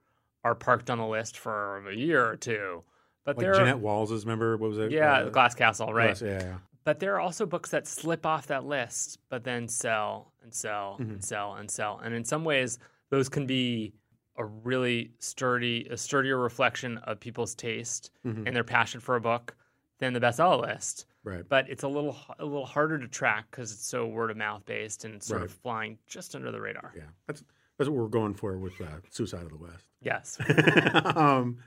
[0.43, 2.84] are parked on the list for a year or two,
[3.24, 4.26] but like there Jeannette are, Walls's.
[4.26, 4.92] Remember what was it?
[4.92, 6.18] yeah, Uh, Glass Castle, right?
[6.18, 6.58] Glass- yeah, yeah.
[6.86, 10.98] But there are also books that slip off that list, but then sell and sell
[11.00, 11.10] Mhm.
[11.12, 12.00] and sell and sell.
[12.04, 12.78] And in some ways,
[13.10, 13.94] those can be
[14.36, 18.46] a really sturdy, a sturdier reflection of people's taste Mhm.
[18.48, 19.56] and their passion for a book
[20.00, 21.06] than the bestseller list.
[21.24, 21.48] Right.
[21.48, 24.66] But it's a little a little harder to track because it's so word of mouth
[24.66, 25.50] based and sort Right.
[25.50, 26.92] of flying just under the radar.
[26.98, 27.46] Yeah, that's
[27.78, 29.88] that's what we're going for with uh, Suicide of the West.
[30.02, 30.38] Yes.
[31.16, 31.60] um,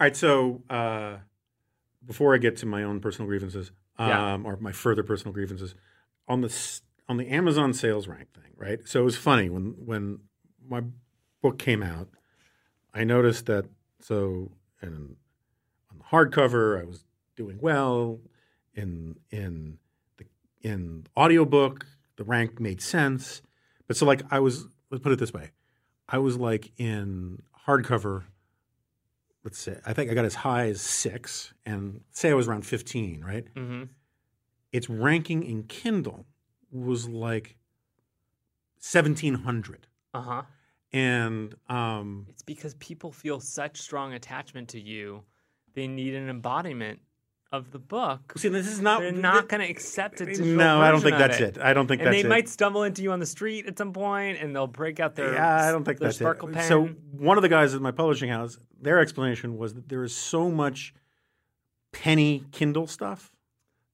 [0.00, 1.16] right, so uh,
[2.06, 4.38] before I get to my own personal grievances, um, Yeah.
[4.44, 5.74] or my further personal grievances,
[6.26, 8.80] on the on the Amazon sales rank thing, right?
[8.86, 10.20] So it was funny when when
[10.68, 10.82] my
[11.42, 12.08] book came out,
[12.92, 13.64] I noticed that
[14.00, 14.50] so
[14.82, 15.16] in,
[15.90, 18.20] on the hardcover I was doing well,
[18.74, 19.78] in in
[20.18, 20.26] the
[20.62, 21.86] in audiobook
[22.16, 23.42] the rank made sense,
[23.86, 25.50] but so like I was let's put it this way,
[26.08, 28.24] I was like in hardcover.
[29.48, 32.66] Let's say I think I got as high as six, and say I was around
[32.66, 33.46] fifteen, right?
[33.56, 33.84] hmm
[34.72, 36.26] Its ranking in Kindle
[36.70, 37.56] was like
[38.78, 40.42] seventeen hundred, Uh huh.
[40.92, 45.22] and um, It's because people feel such strong attachment to you,
[45.72, 47.00] they need an embodiment
[47.50, 48.34] of the book.
[48.36, 49.00] see, this is not.
[49.00, 50.38] They're not going to accept it.
[50.38, 51.58] No, I don't think that's it.
[51.58, 53.92] I don't think and that's they might stumble into you on the street at some
[53.92, 56.54] point, and they'll break out their yeah, I don't think that's sparkle it.
[56.56, 56.68] pen.
[56.68, 60.14] So one of the guys at my publishing house, their explanation was that there is
[60.14, 60.92] so much
[61.92, 63.32] penny Kindle stuff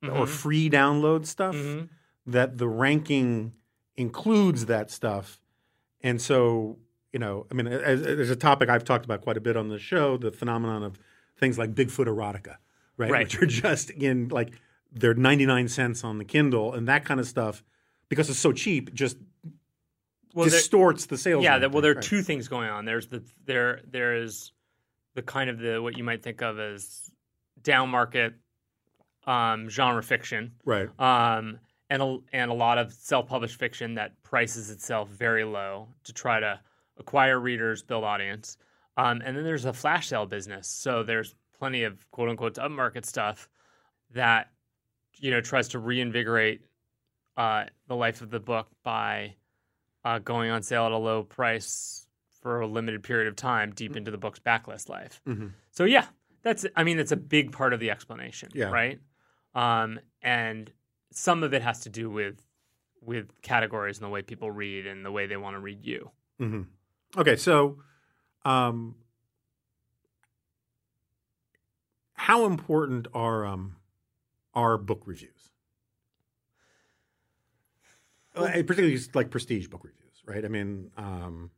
[0.02, 0.28] or Mhm.
[0.28, 1.88] free download stuff Mhm.
[2.26, 3.52] that the ranking
[3.96, 5.40] includes that stuff,
[6.02, 6.78] and so
[7.12, 9.78] you know, I mean, there's a topic I've talked about quite a bit on the
[9.78, 10.98] show, the phenomenon of
[11.38, 12.56] things like Bigfoot erotica,
[12.96, 13.10] right?
[13.10, 13.26] Right.
[13.26, 14.52] Which are just in like
[14.92, 17.62] they're 99 cents on the Kindle and that kind of stuff
[18.08, 19.16] because it's so cheap, just
[20.34, 21.44] well, distorts the sales.
[21.44, 22.04] yeah, well, there are right.
[22.04, 22.84] two things going on.
[22.84, 24.52] There's the there there is
[25.14, 27.10] the kind of the what you might think of as
[27.62, 28.34] down market
[29.26, 30.88] um, genre fiction, right.
[31.00, 35.88] um, and a, and a lot of self published fiction that prices itself very low
[36.04, 36.60] to try to
[36.98, 38.56] acquire readers, build audience.
[38.96, 40.68] Um, and then there's a flash sale business.
[40.68, 43.48] So there's plenty of quote unquote upmarket stuff
[44.12, 44.50] that
[45.16, 46.62] you know tries to reinvigorate
[47.36, 49.34] uh, the life of the book by
[50.04, 52.06] uh, going on sale at a low price
[52.42, 55.20] for a limited period of time deep into the book's backlist life.
[55.26, 55.52] Mhm.
[55.70, 56.06] So yeah,
[56.42, 58.70] that's I mean that's a big part of the explanation, Yeah.
[58.70, 59.00] right?
[59.54, 60.70] Um, and
[61.12, 62.40] some of it has to do with
[63.00, 66.10] with categories and the way people read and the way they want to read you.
[66.38, 66.62] hmm
[67.16, 67.78] Okay, so
[68.44, 68.96] um,
[72.24, 73.76] how important are um,
[74.54, 75.50] are book reviews?
[78.34, 80.42] Uh, particularly like prestige book reviews, right?
[80.44, 81.50] I mean, um,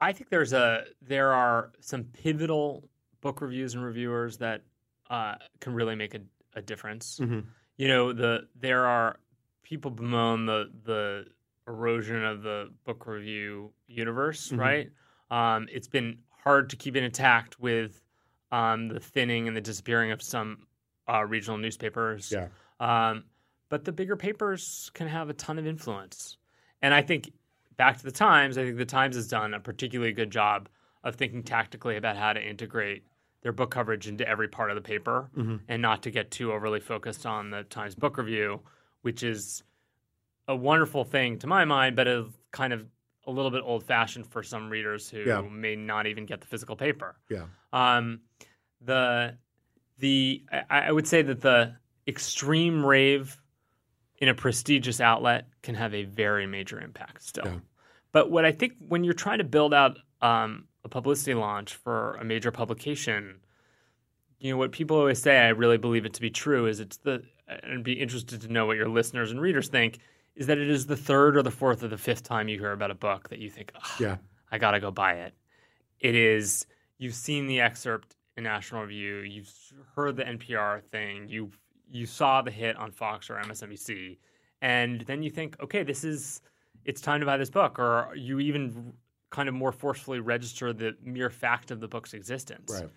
[0.00, 2.88] I think there's a there are some pivotal
[3.22, 4.62] book reviews and reviewers that
[5.10, 6.20] uh, can really make a,
[6.54, 7.18] a difference.
[7.20, 7.44] mhm.
[7.76, 9.18] You know, the there are
[9.64, 11.26] people bemoan the the
[11.66, 14.58] erosion of the book review universe, Mhm.
[14.58, 14.90] right?
[15.30, 18.00] Um, it's been hard to keep it intact with
[18.54, 20.66] um, the thinning and the disappearing of some
[21.08, 22.32] uh, regional newspapers.
[22.32, 22.48] yeah,
[22.80, 23.24] Um,
[23.68, 26.38] but the bigger papers can have a ton of influence.
[26.80, 27.32] And I think
[27.76, 30.68] back to the Times, I think the Times has done a particularly good job
[31.02, 33.04] of thinking tactically about how to integrate
[33.42, 35.60] their book coverage into every part of the paper Mhm.
[35.68, 38.62] and not to get too overly focused on the Times book review,
[39.02, 39.64] which is
[40.48, 42.86] a wonderful thing to my mind, but is kind of
[43.26, 45.40] a little bit old fashioned for some readers who Yeah.
[45.40, 47.16] may not even get the physical paper.
[47.30, 48.20] yeah, Um,
[48.80, 49.36] the
[49.98, 53.40] the I, I would say that the extreme rave
[54.18, 57.44] in a prestigious outlet can have a very major impact still.
[57.46, 57.58] Yeah.
[58.12, 62.14] But what I think when you're trying to build out um, a publicity launch for
[62.16, 63.40] a major publication,
[64.38, 65.38] you know what people always say.
[65.38, 66.66] I really believe it to be true.
[66.66, 69.98] Is it's the and be interested to know what your listeners and readers think.
[70.36, 72.72] Is that it is the third or the fourth or the fifth time you hear
[72.72, 74.16] about a book that you think, oh, Yeah.
[74.50, 75.34] I gotta go buy it.
[76.00, 76.66] It is
[76.98, 79.52] you've seen the excerpt in National Review, you've
[79.94, 81.50] heard the NPR thing, you
[81.90, 84.18] you saw the hit on Fox or MSNBC,
[84.62, 86.40] and then you think, okay, this is
[86.84, 88.92] it's time to buy this book, or you even
[89.30, 92.72] kind of more forcefully register the mere fact of the book's existence.
[92.72, 92.88] Right.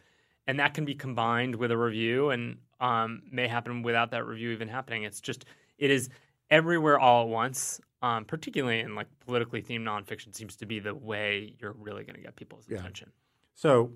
[0.47, 4.51] And that can be combined with a review and um, may happen without that review
[4.51, 5.03] even happening.
[5.03, 5.45] It's just,
[5.79, 6.09] it is
[6.49, 10.93] everywhere all at once, um, particularly in like politically themed nonfiction, seems to be the
[10.95, 12.77] way you're really going to get people's Yeah.
[12.79, 13.11] attention.
[13.55, 13.91] So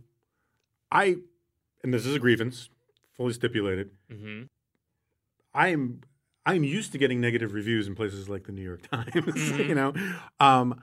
[0.91, 1.17] I,
[1.83, 2.69] and this is a grievance,
[3.15, 3.91] fully stipulated.
[4.09, 4.43] hmm
[5.53, 6.01] I'm
[6.45, 9.11] I'm used to getting negative reviews in places like the New York Times.
[9.13, 9.67] Mhm.
[9.69, 9.93] you know,
[10.39, 10.81] um,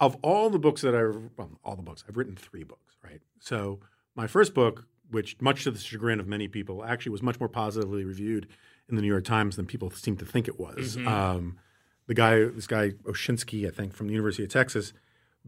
[0.00, 3.20] of all the books that I've well, all the books I've written three books, right?
[3.40, 3.80] So
[4.14, 7.48] my first book, which much to the chagrin of many people, actually was much more
[7.48, 8.48] positively reviewed
[8.88, 10.96] in the New York Times than people seem to think it was.
[10.96, 11.06] Mhm.
[11.06, 11.58] Um,
[12.06, 14.92] the guy, this guy Oshinsky, I think, from the University of Texas,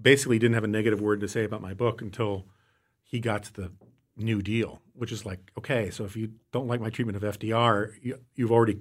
[0.00, 2.46] basically didn't have a negative word to say about my book until
[3.02, 3.72] he got to the
[4.16, 7.92] New Deal, which is like, okay, so if you don't like my treatment of FDR,
[8.02, 8.78] you, you've already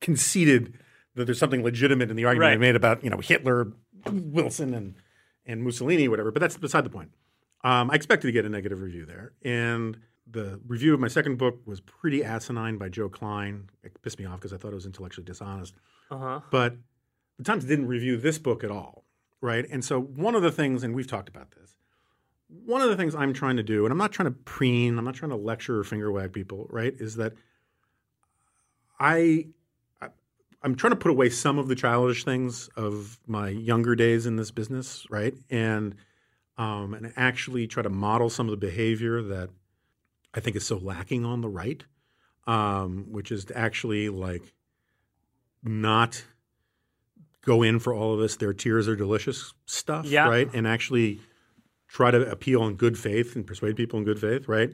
[0.00, 0.74] conceded
[1.14, 3.72] that there's something legitimate in the argument I made about you know Hitler,
[4.10, 4.94] Wilson, and
[5.44, 6.30] and Mussolini, whatever.
[6.30, 7.10] But that's beside the point.
[7.64, 9.98] Um, I expected to get a negative review there, and
[10.30, 13.68] the review of my second book was pretty asinine by Joe Klein.
[13.82, 15.74] It pissed me off because I thought it was intellectually dishonest.
[16.10, 16.40] Uh huh.
[16.50, 16.76] But
[17.38, 19.04] the Times didn't review this book at all,
[19.40, 19.66] right?
[19.70, 21.76] And so one of the things, and we've talked about this,
[22.48, 25.04] one of the things I'm trying to do, and I'm not trying to preen, I'm
[25.04, 26.94] not trying to lecture or finger wag people, right?
[26.98, 27.34] Is that
[28.98, 29.46] I,
[30.00, 30.08] I
[30.62, 34.36] I'm trying to put away some of the childish things of my younger days in
[34.36, 35.34] this business, right?
[35.50, 35.94] And
[36.56, 39.50] um, and actually try to model some of the behavior that
[40.34, 41.84] I think is so lacking on the right,
[42.46, 44.52] um, which is to actually like
[45.62, 46.24] not
[47.42, 48.36] go in for all of this.
[48.36, 50.28] Their tears are delicious stuff Yeah.
[50.28, 50.48] right?
[50.52, 51.20] And actually
[51.88, 54.70] try to appeal in good faith and persuade people in good faith right?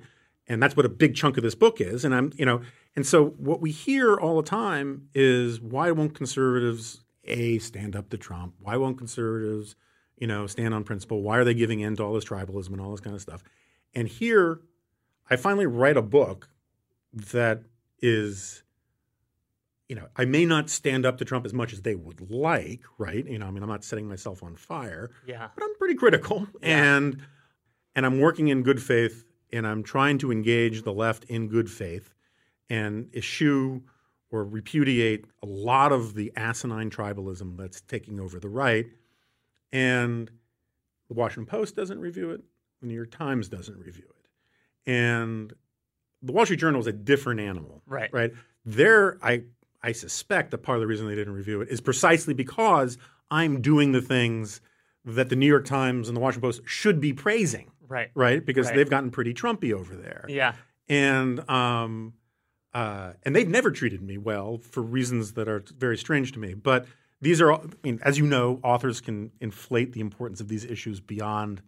[0.46, 2.04] And that's what a big chunk of this book is.
[2.04, 2.60] And i'm you know
[2.96, 8.10] and so what we hear all the time is why won't conservatives a stand up
[8.10, 8.54] to trump?
[8.58, 9.76] Why won't conservatives
[10.18, 11.22] you know stand on principle?
[11.22, 13.42] Why are they giving in to all this tribalism and all this kind of stuff?
[13.94, 14.60] And here
[15.30, 16.48] i finally write a book
[17.12, 17.62] that
[18.00, 18.62] is
[19.86, 22.80] you know, I may not stand up to Trump as much as they would like,
[22.96, 23.24] right?
[23.26, 25.48] You know, I mean, I'm not setting myself on fire, Yeah.
[25.54, 27.20] but I'm pretty critical, and
[27.94, 31.70] and I'm working in good faith, and I'm trying to engage the left in good
[31.70, 32.14] faith,
[32.70, 33.82] and eschew
[34.30, 38.86] or repudiate a lot of the asinine tribalism that's taking over the right,
[39.70, 40.30] and
[41.08, 42.42] the Washington Post doesn't review it,
[42.80, 44.23] the New York Times doesn't review it,
[44.86, 45.52] and
[46.22, 48.12] the Wall Street Journal is a different animal, Right.
[48.12, 48.32] Right
[48.64, 49.42] there, I
[49.82, 52.96] I suspect that part of the reason they didn't review it is precisely because
[53.30, 54.62] I'm doing the things
[55.04, 58.10] that the New York Times and the Washington Post should be praising, Right.
[58.14, 58.42] right?
[58.44, 58.76] Because Right.
[58.76, 60.54] they've gotten pretty Trumpy over there, Yeah.
[60.88, 62.14] and um,
[62.72, 66.54] uh, and they've never treated me well for reasons that are very strange to me.
[66.54, 66.86] But
[67.20, 70.98] these are, I mean, as you know, authors can inflate the importance of these issues
[71.00, 71.62] beyond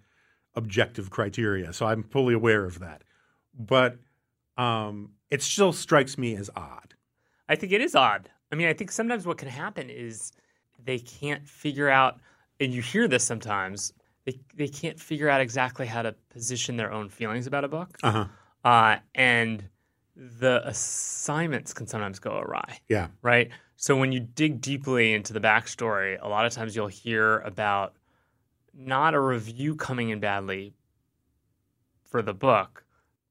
[0.55, 1.73] objective criteria.
[1.73, 3.05] So I'm fully aware of that.
[3.59, 3.99] But
[4.57, 6.95] um, it still strikes me as odd.
[7.49, 8.31] I think it is odd.
[8.53, 10.33] I mean, I think sometimes what can happen is
[10.85, 12.21] they can't figure out,
[12.61, 13.93] and you hear this sometimes,
[14.25, 17.97] they, they can't figure out exactly how to position their own feelings about a book.
[18.03, 18.27] Uh huh.
[18.69, 19.65] Uh, and
[20.17, 23.09] the assignments can sometimes go awry, Yeah.
[23.23, 23.51] right?
[23.77, 27.95] So when you dig deeply into the backstory, a lot of times you'll hear about
[28.75, 30.73] not a review coming in badly
[32.05, 32.85] for the book,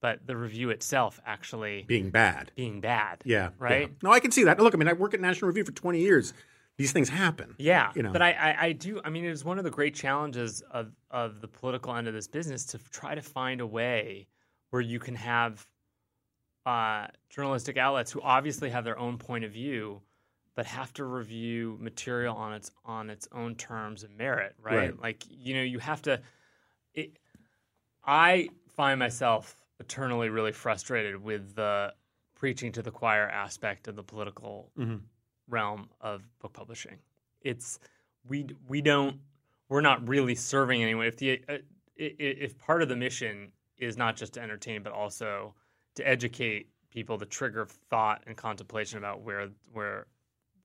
[0.06, 2.51] but the review itself actually Being bad.
[2.56, 3.24] being bad.
[3.26, 3.49] Yeah.
[3.58, 3.82] Right?
[3.89, 3.95] yeah.
[4.03, 4.60] No, I can see that.
[4.60, 6.32] Look, I mean, I work at National Review for 20 years.
[6.78, 7.56] These things happen.
[7.58, 8.12] Yeah, You know.
[8.12, 9.01] but I, I, I do.
[9.03, 12.14] I mean, it is one of the great challenges of of the political end of
[12.14, 14.28] this business to try to find a way
[14.70, 15.66] where you can have
[16.68, 20.01] uh, journalistic outlets who obviously have their own point of view,
[20.56, 24.53] but have to review material on its on its own terms and merit.
[24.62, 24.76] Right?
[24.78, 25.01] Right.
[25.01, 26.22] Like you know, you have to.
[26.93, 27.18] It,
[28.06, 31.93] I find myself eternally really frustrated with the
[32.36, 35.01] preaching to the choir aspect of the political Mhm.
[35.47, 36.99] realm of book publishing.
[37.41, 37.80] It's
[38.23, 39.21] we we don't
[39.69, 41.05] we're not really serving anyone.
[41.07, 41.57] If the uh,
[41.97, 45.55] if part of the mission is not just to entertain but also
[45.95, 50.07] to educate people, to trigger thought and contemplation about where where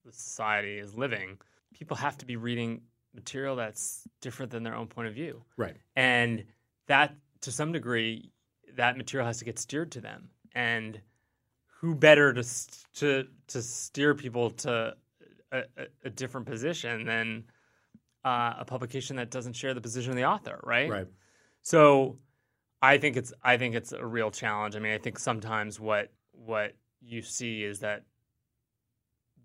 [0.04, 1.38] the society is living,
[1.74, 2.82] people have to be reading
[3.14, 5.76] material that's different than their own point of view Right.
[5.96, 6.44] and
[6.86, 8.32] that to some degree
[8.76, 11.00] that material has to get steered to them and
[11.80, 12.44] who better to
[12.94, 14.94] to to steer people to
[15.52, 15.62] a,
[16.04, 17.44] a, different position than
[18.24, 20.88] uh, a publication that doesn't share the position of the author, right?
[20.88, 21.06] Right.
[21.62, 22.18] So
[22.82, 24.76] I think it's I think it's a real challenge.
[24.76, 28.04] I mean, I think sometimes what what you see is that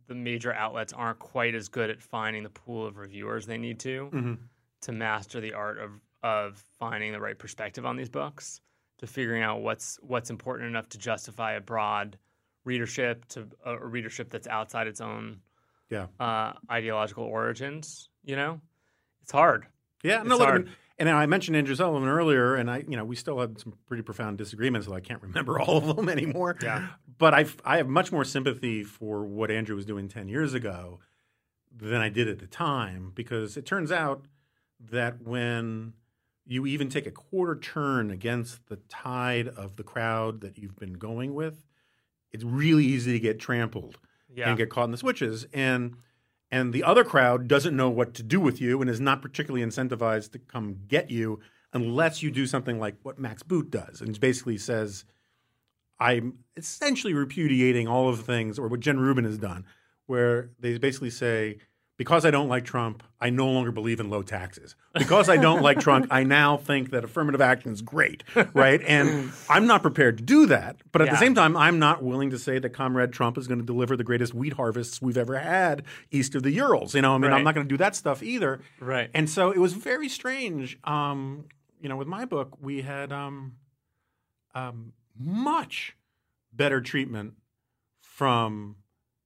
[0.08, 3.80] the major outlets aren't quite as good at finding the pool of reviewers they need
[3.80, 4.38] to Mhm.
[4.82, 8.60] to master the art of of finding the right perspective on these books,
[9.00, 12.18] to figuring out what's what's important enough to justify a broad
[12.64, 15.40] readership to a, readership that's outside its own
[15.90, 16.08] Yeah.
[16.20, 18.10] uh, ideological origins.
[18.24, 18.62] You know,
[19.22, 19.68] it's hard.
[20.04, 22.96] Yeah, no, It's look, I mean, and I mentioned Andrew Sullivan earlier, and I, you
[22.96, 26.10] know, we still had some pretty profound disagreements, though I can't remember all of them
[26.10, 26.56] anymore.
[26.62, 26.88] Yeah.
[27.18, 31.00] But I, I have much more sympathy for what Andrew was doing ten years ago
[31.76, 34.26] than I did at the time, because it turns out
[34.92, 35.94] that when
[36.48, 40.94] you even take a quarter turn against the tide of the crowd that you've been
[40.94, 41.64] going with,
[42.32, 43.98] it's really easy to get trampled
[44.34, 44.50] Yeah.
[44.50, 45.46] and get caught in the switches.
[45.54, 45.96] And
[46.52, 49.66] and the other crowd doesn't know what to do with you and is not particularly
[49.66, 51.40] incentivized to come get you
[51.74, 55.04] unless you do something like what Max Boot does and basically says,
[56.00, 59.66] I'm essentially repudiating all of the things, or what Jen Rubin has done,
[60.06, 61.58] where they basically say,
[61.98, 64.76] because I don't like Trump, I no longer believe in low taxes.
[64.94, 68.24] Because I don't like Trump, I now think that affirmative action is great,
[68.54, 68.82] right?
[68.86, 70.78] And I'm not prepared to do that.
[70.92, 73.60] But at the same time, I'm not willing to say that Comrade Trump is going
[73.60, 76.96] to deliver the greatest wheat harvests we've ever had east of the Urals.
[76.96, 78.62] You know, I mean, I'm not going to do that stuff either.
[78.80, 79.10] Right.
[79.14, 80.78] And so it was very strange.
[80.84, 81.46] Um,
[81.82, 83.58] you know, with my book, we had um,
[84.54, 85.96] um, much
[86.52, 87.34] better treatment
[88.02, 88.78] from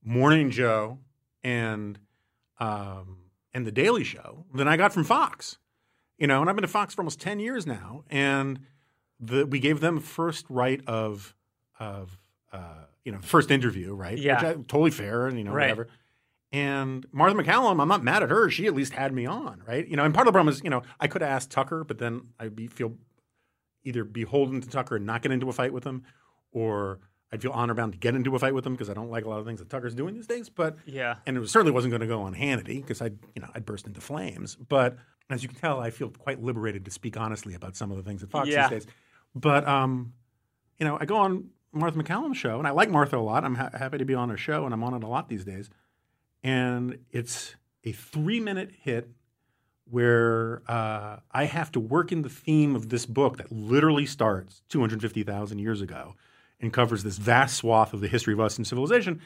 [0.03, 0.99] Morning Joe
[1.43, 1.99] and
[2.59, 3.17] um,
[3.53, 5.57] and The Daily Show than I got from Fox.
[6.17, 8.59] You know, and I've been at Fox for almost ten years now, and
[9.19, 11.33] the, we gave them first right of
[11.79, 12.17] of
[12.51, 14.17] uh, you know first interview, right?
[14.17, 14.35] Yeah.
[14.35, 15.63] Which I, totally fair, and you know Right.
[15.65, 15.87] whatever.
[16.51, 18.49] And Martha MacCallum, I'm not mad at her.
[18.49, 19.87] She at least had me on, right?
[19.87, 21.83] You know, and part of the problem is, you know, I could have asked Tucker,
[21.83, 22.95] but then I'd be feel
[23.83, 26.03] either beholden to Tucker and not get into a fight with him,
[26.51, 26.99] or
[27.31, 29.25] I'd feel honor bound to get into a fight with him because I don't like
[29.25, 30.49] a lot of things that Tucker's doing these days.
[30.49, 31.15] But Yeah.
[31.27, 33.85] and it certainly wasn't going to go on Hannity because I'd you know I'd burst
[33.87, 34.55] into flames.
[34.55, 34.97] But
[35.29, 38.03] as you can tell, I feel quite liberated to speak honestly about some of the
[38.03, 38.67] things at Fox Yeah.
[38.69, 38.93] these days.
[39.35, 40.13] But um,
[40.79, 43.43] you know, I go on Martha MacCallum's show, and I like Martha a lot.
[43.45, 45.45] I'm ha- happy to be on her show, and I'm on it a lot these
[45.45, 45.69] days.
[46.43, 49.11] And it's a three minute hit
[49.89, 54.61] where uh, I have to work in the theme of this book that literally starts
[54.69, 56.15] 250,000 years ago
[56.61, 59.21] and covers this vast swath of the history of Western civilization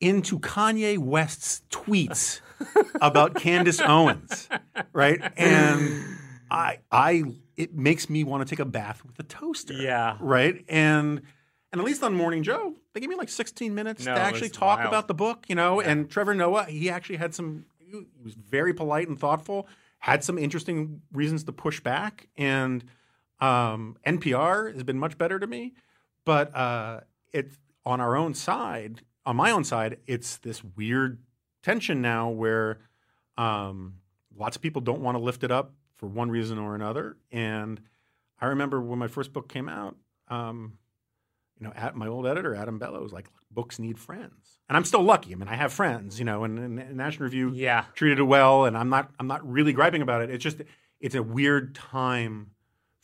[0.00, 2.40] into Kanye West's tweets
[3.00, 4.48] about Candace Owens,
[4.92, 5.20] right?
[5.36, 6.04] And
[6.50, 7.24] I, I,
[7.56, 10.16] it makes me want to take a bath with a toaster, Yeah.
[10.20, 10.64] right?
[10.68, 11.22] And
[11.70, 14.48] and at least on Morning Joe, they gave me like 16 minutes No, to actually
[14.48, 14.88] talk wild.
[14.88, 15.82] about the book, you know.
[15.82, 17.66] And Trevor Noah, he actually had some.
[17.78, 17.92] He
[18.24, 19.68] was very polite and thoughtful.
[19.98, 22.84] Had some interesting reasons to push back, and
[23.40, 25.74] um, NPR has been much better to me.
[26.24, 27.00] But uh,
[27.32, 27.56] it's
[27.86, 31.18] on our own side, on my own side, it's this weird
[31.62, 32.78] tension now where
[33.36, 33.94] um,
[34.36, 37.16] lots of people don't want to lift it up for one reason or another.
[37.32, 37.80] And
[38.40, 39.96] I remember when my first book came out,
[40.28, 40.74] um,
[41.58, 44.84] you know, at my old editor Adam Bellow was like, "Books need friends," and I'm
[44.84, 45.32] still lucky.
[45.32, 47.84] I mean, I have friends, you know, and, and, and National Review Yeah.
[47.94, 50.30] treated it well, and I'm not I'm not really griping about it.
[50.30, 50.58] It's just
[51.00, 52.50] it's a weird time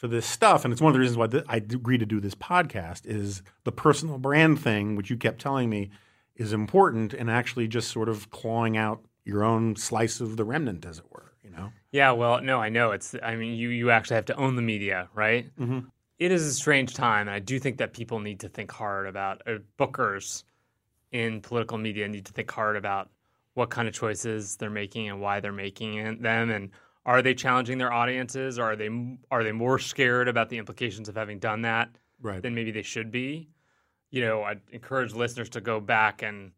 [0.04, 2.20] for this stuff, and it's one of the reasons why th- I agreed to do
[2.20, 5.88] this podcast is the personal brand thing, which you kept telling me
[6.36, 10.84] is important, and actually just sort of clawing out your own slice of the remnant,
[10.84, 11.32] as it were.
[11.42, 13.14] You know, Yeah, well, no, I know it's.
[13.22, 15.50] I mean, you you actually have to own the media, right?
[15.56, 15.86] Mhm.
[16.18, 19.06] It is a strange time, and I do think that people need to think hard
[19.06, 20.44] about uh, bookers
[21.12, 23.08] in political media need to think hard about
[23.54, 26.72] what kind of choices they're making and why they're making them, and
[27.06, 28.88] are they challenging their audiences, or are they
[29.30, 31.90] are they more scared about the implications of having done that
[32.20, 32.42] right?
[32.42, 33.48] than maybe they should be?
[34.10, 36.52] You know, I'd encourage listeners to go back and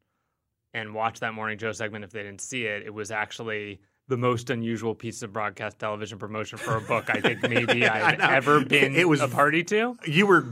[0.75, 2.83] and watch that morning Joe segment if they didn't see it.
[2.85, 7.21] It was actually the most unusual piece of broadcast television promotion for a book I
[7.21, 9.97] think maybe I I've ever been It was- a party to.
[10.07, 10.47] you were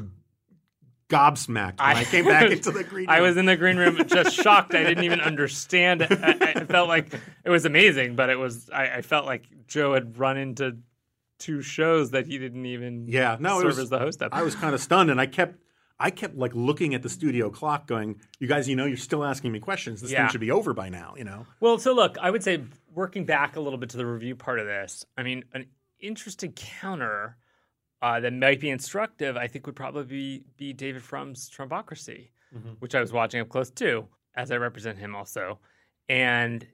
[1.14, 3.16] gobsmacked I, I- came back into the green room.
[3.16, 4.74] I was in the green room just shocked.
[4.74, 6.02] I didn't even understand.
[6.02, 6.12] it.
[6.12, 7.12] I, I felt like
[7.44, 10.78] it was amazing, but it was I, I felt like Joe had run into
[11.38, 14.32] two shows that he didn't even Yeah, no, it serve was- as the host of.
[14.32, 15.58] I was kind of stunned, and I kept,
[15.98, 19.24] I kept like looking at the studio clock, going, "You guys, you know, you're still
[19.24, 20.00] asking me questions.
[20.00, 20.22] This Yeah.
[20.24, 22.62] thing should be over by now." You know, Well, so look, I would say
[22.94, 25.04] working back a little bit to the review part of this.
[25.16, 25.66] I mean, an
[26.00, 27.36] interesting counter
[28.04, 32.76] uh, that might be instructive, I think would probably be, be David Frum's Trumpocracy, Mhm.
[32.80, 35.58] which I was watching up close too, as I represent him also.
[36.08, 36.66] And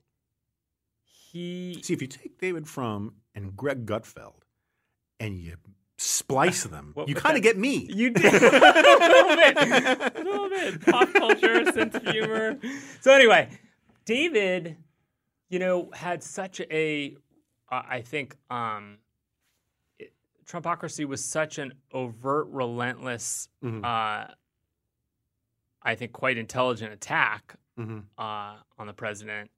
[1.03, 4.43] he See, if you take David Frum and Greg Gutfeld
[5.19, 5.57] and you
[5.99, 7.89] splice them, What you kind of get me.
[7.93, 12.59] You did a little bit, a little bit pop culture, sense of humor.
[13.01, 13.49] So anyway,
[14.05, 14.77] David,
[15.49, 17.17] you know, had such a,
[17.71, 18.99] uh, I think, um,
[20.51, 23.85] Trumpocracy was such an overt, relentless, Mhm.
[23.85, 24.35] uh,
[25.83, 28.07] I think, quite intelligent attack Mhm.
[28.19, 29.51] uh, on the president,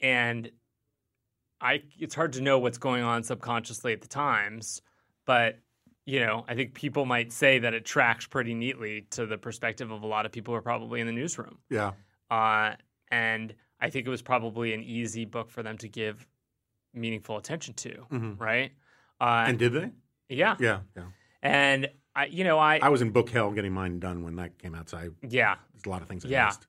[0.00, 0.52] and
[1.60, 4.82] I it's hard to know what's going on subconsciously at the times,
[5.24, 5.58] but
[6.04, 9.92] you know, I think people might say that it tracks pretty neatly to the perspective
[9.92, 11.62] of a lot of people who are probably in the newsroom.
[11.70, 11.92] Yeah.
[12.28, 12.74] Uh,
[13.08, 16.26] and I think it was probably an easy book for them to give
[16.92, 18.40] meaningful attention to, Mhm.
[18.40, 18.72] right?
[19.20, 19.92] Uh, And did they?
[20.34, 20.80] Yeah, Yeah.
[20.96, 21.04] Yeah.
[21.42, 24.58] and I, you know, I, I was in book hell getting mine done when that
[24.58, 26.46] came out, so I, yeah, there's a lot of things I Yeah.
[26.46, 26.66] missed.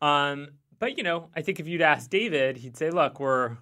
[0.00, 0.48] Um,
[0.78, 3.56] but you know, I think if you'd ask David, he'd say, "Look, we're."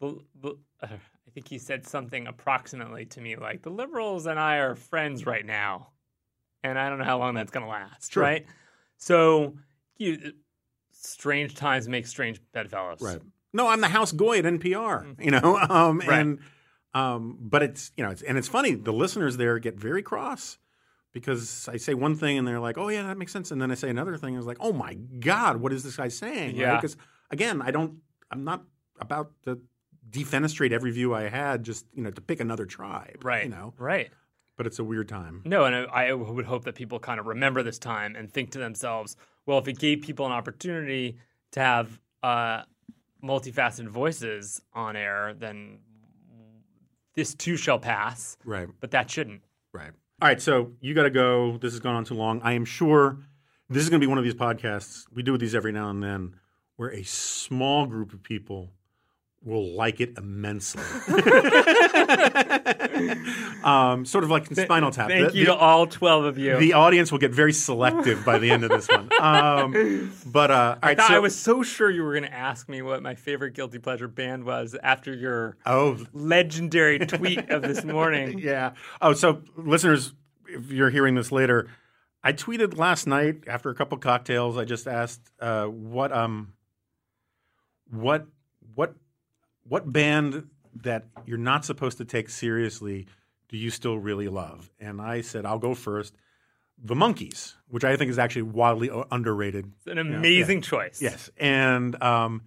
[0.00, 0.48] The, the,
[0.82, 4.74] uh, I think he said something approximately to me like, "The liberals and I are
[4.74, 5.92] friends right now,"
[6.62, 8.22] and I don't know how long that's going to last, Sure.
[8.22, 8.44] right?
[8.98, 9.56] So,
[9.96, 10.32] you,
[10.92, 13.20] strange times make strange bedfellows, Right.
[13.52, 15.16] No, I'm the house goy at NPR.
[15.24, 16.06] You know, um, Mm.
[16.06, 16.20] Right.
[16.20, 16.38] and
[16.96, 18.74] um, but it's you know, it's, and it's funny.
[18.74, 20.58] The listeners there get very cross
[21.12, 23.70] because I say one thing and they're like, "Oh yeah, that makes sense," and then
[23.70, 26.56] I say another thing and it's like, "Oh my god, what is this guy saying?"
[26.56, 26.76] Yeah.
[26.76, 26.96] Because
[27.30, 27.98] again, I don't.
[28.30, 28.62] I'm not
[29.00, 29.60] about to
[30.08, 33.18] defenestrate every view I had just you know to pick another tribe.
[33.24, 34.08] right, You know, right.
[34.56, 35.42] but it's a weird time.
[35.44, 38.52] No, and I, I would hope that people kind of remember this time and think
[38.52, 41.18] to themselves, well, if it gave people an opportunity
[41.52, 42.62] to have uh,
[43.22, 45.80] multifaceted voices on air, then
[47.16, 48.36] this too shall pass.
[48.44, 48.68] Right.
[48.80, 49.42] But that shouldn't.
[49.72, 49.90] Right.
[50.22, 50.40] All right.
[50.40, 51.56] So you got to go.
[51.58, 52.40] This has gone on too long.
[52.42, 53.18] I am sure
[53.68, 55.04] this is going to be one of these podcasts.
[55.12, 56.36] We do these every now and then
[56.76, 58.70] where a small group of people
[59.46, 60.82] will like it immensely.
[63.64, 65.08] um, sort of like Spinal Tap.
[65.08, 66.56] Thank The- you the- to all 12 of you.
[66.58, 69.08] the audience will get very selective by the end of this one.
[69.20, 72.32] Um, but uh, I right, thought so, I was so sure you were going to
[72.34, 77.62] ask me what my favorite guilty pleasure band was after your oh legendary tweet of
[77.62, 78.38] this morning.
[78.38, 78.72] Yeah.
[79.00, 80.12] Oh, so listeners,
[80.48, 81.68] if you're hearing this later,
[82.22, 84.56] I tweeted last night after a couple cocktails.
[84.58, 86.52] I just asked uh, what um
[87.90, 88.28] what what
[89.68, 90.48] what band
[90.82, 93.06] that you're not supposed to take seriously
[93.48, 94.70] do you still really love?
[94.80, 96.14] And I said I'll go first.
[96.78, 99.72] The Monkees, which I think is actually wildly underrated.
[99.78, 101.00] It's an amazing choice.
[101.00, 102.42] Yes, and um,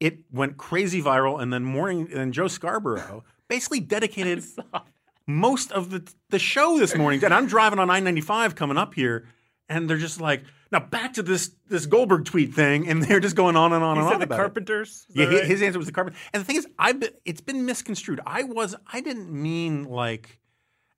[0.00, 4.42] it went crazy viral, and then morning, and Joe Scarborough basically dedicated
[5.28, 7.24] most of the the show this morning.
[7.24, 9.28] And I'm driving on I-95 coming up here,
[9.68, 13.36] and they're just like, now back to this this Goldberg tweet thing, and they're just
[13.36, 14.36] going on and on He and on the about.
[14.36, 15.06] Carpenters.
[15.10, 15.44] Yeah, right?
[15.44, 16.14] his answer was the carpet.
[16.32, 18.20] And the thing is, I've been, it's been misconstrued.
[18.26, 20.38] I was I didn't mean like,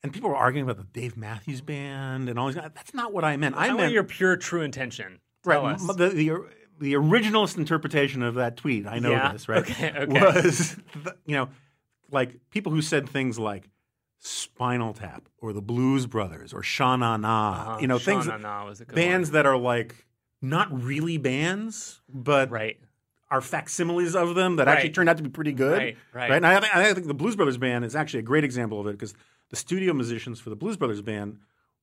[0.02, 2.56] and people were arguing about the Dave Matthews Band and all these.
[2.56, 3.56] That's not what I meant.
[3.56, 5.20] I, I meant your pure true intention.
[5.44, 5.74] Tell Right.
[5.74, 5.86] us.
[5.96, 6.32] The, the
[6.80, 9.32] the originalist interpretation of that tweet, I know Yeah?
[9.32, 9.58] this, right?
[9.68, 10.20] Okay, okay.
[10.20, 11.48] Was the, you know,
[12.10, 13.68] like people who said things like
[14.18, 17.78] Spinal Tap or the Blues Brothers or Sha Na Na, Uh-huh.
[17.80, 19.34] you know, things Na Na was a good bands one.
[19.34, 20.06] that are like
[20.42, 22.78] not really bands, but Right.
[23.30, 24.94] are facsimiles of them that actually Right.
[24.94, 25.78] turned out to be pretty good.
[25.78, 26.30] Right, right.
[26.32, 28.86] And I, think- I think the Blues Brothers band is actually a great example of
[28.86, 29.14] it because
[29.50, 31.38] the studio musicians for the Blues Brothers band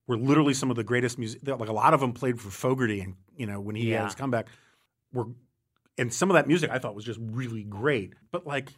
[0.08, 1.42] were literally some of the greatest music.
[1.48, 4.00] Like a lot of them played for Fogerty, and you know when he Yeah.
[4.00, 4.48] had his comeback,
[5.14, 5.28] were
[5.98, 8.14] and some of that music I thought was just really great.
[8.32, 8.70] But like,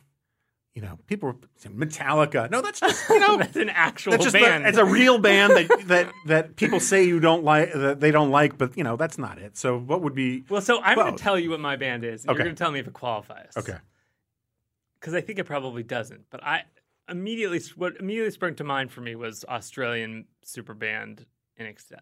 [0.77, 2.51] you know, people were saying Metallica.
[2.51, 3.35] No, that's just you know.
[3.37, 4.63] That's an actual That's just band.
[4.63, 8.11] The, it's a real band that, that that people say you don't like that they
[8.11, 9.57] don't like, but you know that's not it.
[9.57, 12.21] So what would be well, so I'm going to tell you what my band is.
[12.25, 12.37] And Okay.
[12.37, 13.53] You're going to tell me if it qualifies.
[13.57, 13.77] okay?
[14.99, 16.25] Because I think it probably doesn't.
[16.29, 16.65] But I
[17.09, 21.25] immediately, what immediately sprung to mind for me was Australian super band
[21.59, 21.95] INXS.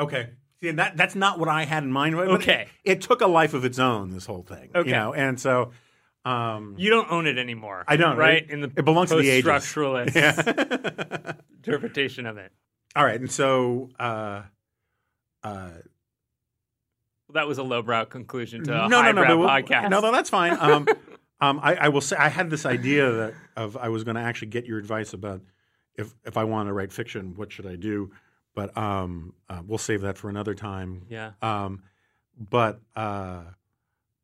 [0.00, 0.30] Okay.
[0.60, 2.16] See, that that's not what I had in mind.
[2.16, 2.66] Okay.
[2.84, 4.10] It, it took a life of its own.
[4.10, 4.70] This whole thing.
[4.74, 4.88] Okay.
[4.90, 5.70] You know, and so.
[6.24, 7.84] Um, You don't own it anymore.
[7.88, 8.42] I don't, right?
[8.42, 8.50] right?
[8.50, 9.50] In the It belongs to the ages.
[9.50, 11.32] post-structuralist yeah.
[11.56, 12.52] interpretation of it.
[12.94, 13.90] All right, and so.
[13.98, 14.42] Uh,
[15.42, 15.70] uh,
[17.32, 19.90] That was a lowbrow conclusion to no, a no, no, we'll- podcast.
[19.90, 20.56] No, no, that's fine.
[20.60, 20.86] Um,
[21.40, 24.20] um, I, I will say I had this idea that of I was going to
[24.22, 25.40] actually get your advice about
[25.96, 28.12] if if I want to write fiction, what should I do?
[28.54, 31.06] But um, uh, we'll save that for another time.
[31.08, 31.32] Yeah.
[31.40, 31.82] Um,
[32.38, 33.42] but uh,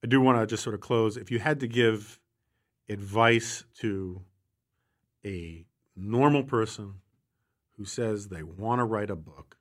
[0.02, 1.16] I do want to just sort of close.
[1.16, 2.20] If you had to give
[2.88, 4.22] advice to
[5.24, 5.66] a
[5.96, 6.94] normal person
[7.76, 9.56] who says they want to write a book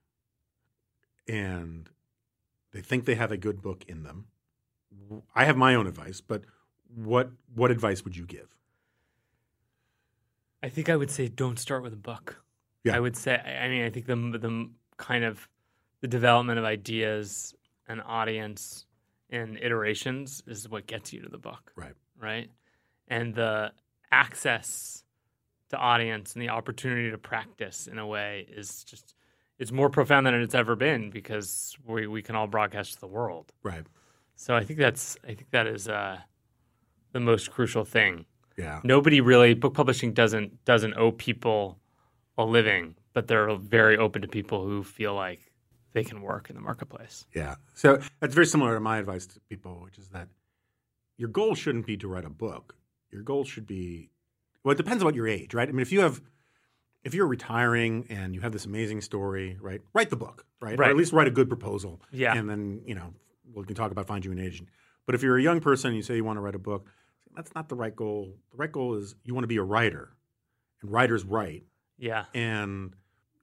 [1.27, 1.89] and
[2.71, 4.27] they think they have a good book in them.
[5.35, 6.43] I have my own advice, but
[6.93, 8.47] what what advice would you give?
[10.63, 12.43] I think I would say don't start with a book.
[12.83, 12.95] Yeah.
[12.95, 13.35] I would say.
[13.35, 15.47] I mean, I think the the kind of
[16.01, 17.55] the development of ideas
[17.87, 18.85] and audience
[19.29, 21.71] and iterations is what gets you to the book.
[21.75, 21.93] Right.
[22.19, 22.49] Right.
[23.07, 23.71] And the
[24.11, 25.03] access
[25.69, 29.13] to audience and the opportunity to practice in a way is just
[29.59, 33.07] it's more profound than it's ever been because we, we can all broadcast to the
[33.07, 33.51] world.
[33.63, 33.83] Right.
[34.35, 36.17] So I think that's I think that is uh,
[37.11, 38.25] the most crucial thing.
[38.57, 38.79] Yeah.
[38.83, 41.79] Nobody really book publishing doesn't doesn't owe people
[42.37, 45.51] a living, but they're very open to people who feel like
[45.93, 47.25] they can work in the marketplace.
[47.33, 47.55] Yeah.
[47.73, 50.27] So that's very similar to my advice to people, which is that
[51.17, 52.75] your goal shouldn't be to write a book.
[53.11, 54.11] Your goal should be
[54.63, 55.69] well, it depends on what your age, right?
[55.69, 56.21] I mean, if you have
[57.03, 59.81] if you're retiring and you have this amazing story, right?
[59.93, 60.77] Write the book, right?
[60.77, 60.87] Right.
[60.87, 62.01] Or at least write a good proposal.
[62.11, 62.35] Yeah.
[62.35, 63.13] And then, you know,
[63.55, 64.67] we can talk about finding you an agent.
[65.05, 66.89] But if you're a young person and you say you want to write a book,
[67.33, 68.35] that's not the right goal.
[68.51, 70.09] The right goal is you want to be a writer.
[70.81, 71.63] And writers write.
[71.97, 72.25] Yeah.
[72.33, 72.93] And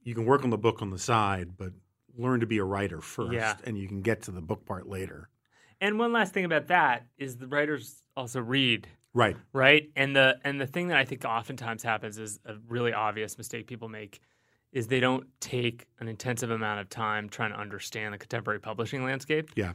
[0.03, 1.71] you can work on the book on the side, but
[2.17, 3.33] learn to be a writer first.
[3.33, 3.55] Yeah.
[3.63, 5.29] And you can get to the book part later.
[5.81, 9.35] And one last thing about that is the writers also read, Right.
[9.53, 9.89] right?
[9.95, 13.67] And the and the thing that I think oftentimes happens is a really obvious mistake
[13.67, 14.21] people make
[14.71, 19.03] is they don't take an intensive amount of time trying to understand the contemporary publishing
[19.03, 19.49] landscape.
[19.55, 19.73] Yeah.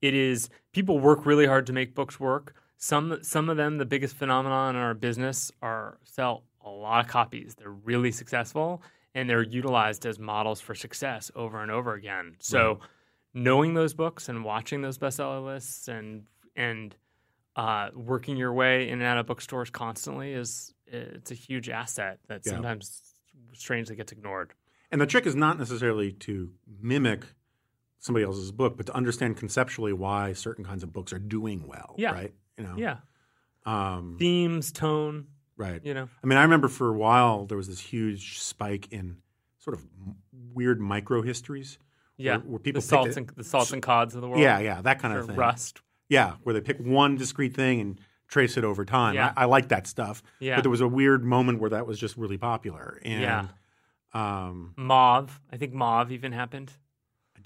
[0.00, 2.54] it is people work really hard to make books work.
[2.76, 7.10] Some some of them, the biggest phenomenon in our business, are sell a lot of
[7.10, 7.54] copies.
[7.56, 8.82] They're really successful
[9.14, 12.36] and they're utilized as models for success over and over again.
[12.40, 12.80] So
[13.34, 16.24] knowing those books and watching those bestseller lists and
[16.56, 16.94] and
[17.56, 22.18] uh, working your way in and out of bookstores constantly is it's a huge asset
[22.28, 22.52] that Yeah.
[22.52, 23.02] sometimes
[23.52, 24.54] strangely gets ignored.
[24.92, 27.24] And the trick is not necessarily to mimic
[27.98, 31.94] somebody else's book, but to understand conceptually why certain kinds of books are doing well.
[31.98, 32.12] Yeah.
[32.12, 32.32] Right.
[32.56, 32.74] You know.
[32.78, 32.98] Yeah,
[33.66, 35.26] Um, themes, tone,
[35.58, 35.84] right.
[35.84, 36.08] you know.
[36.22, 39.18] I mean, I remember for a while there was this huge spike in
[39.58, 39.84] sort of
[40.54, 41.78] weird micro histories.
[42.16, 44.40] Yeah, where people the salts and the salts and cods of the world.
[44.42, 45.36] Yeah, yeah, that kind of thing.
[45.36, 45.82] rust.
[46.08, 49.14] Yeah, where they pick one discrete thing and trace it over time.
[49.14, 49.32] Yeah.
[49.36, 50.22] I, I like that stuff.
[50.40, 50.56] Yeah.
[50.56, 53.00] But there was a weird moment where that was just really popular.
[53.04, 53.46] And Yeah.
[54.12, 55.40] um, Mauve.
[55.52, 56.72] I think mauve even happened.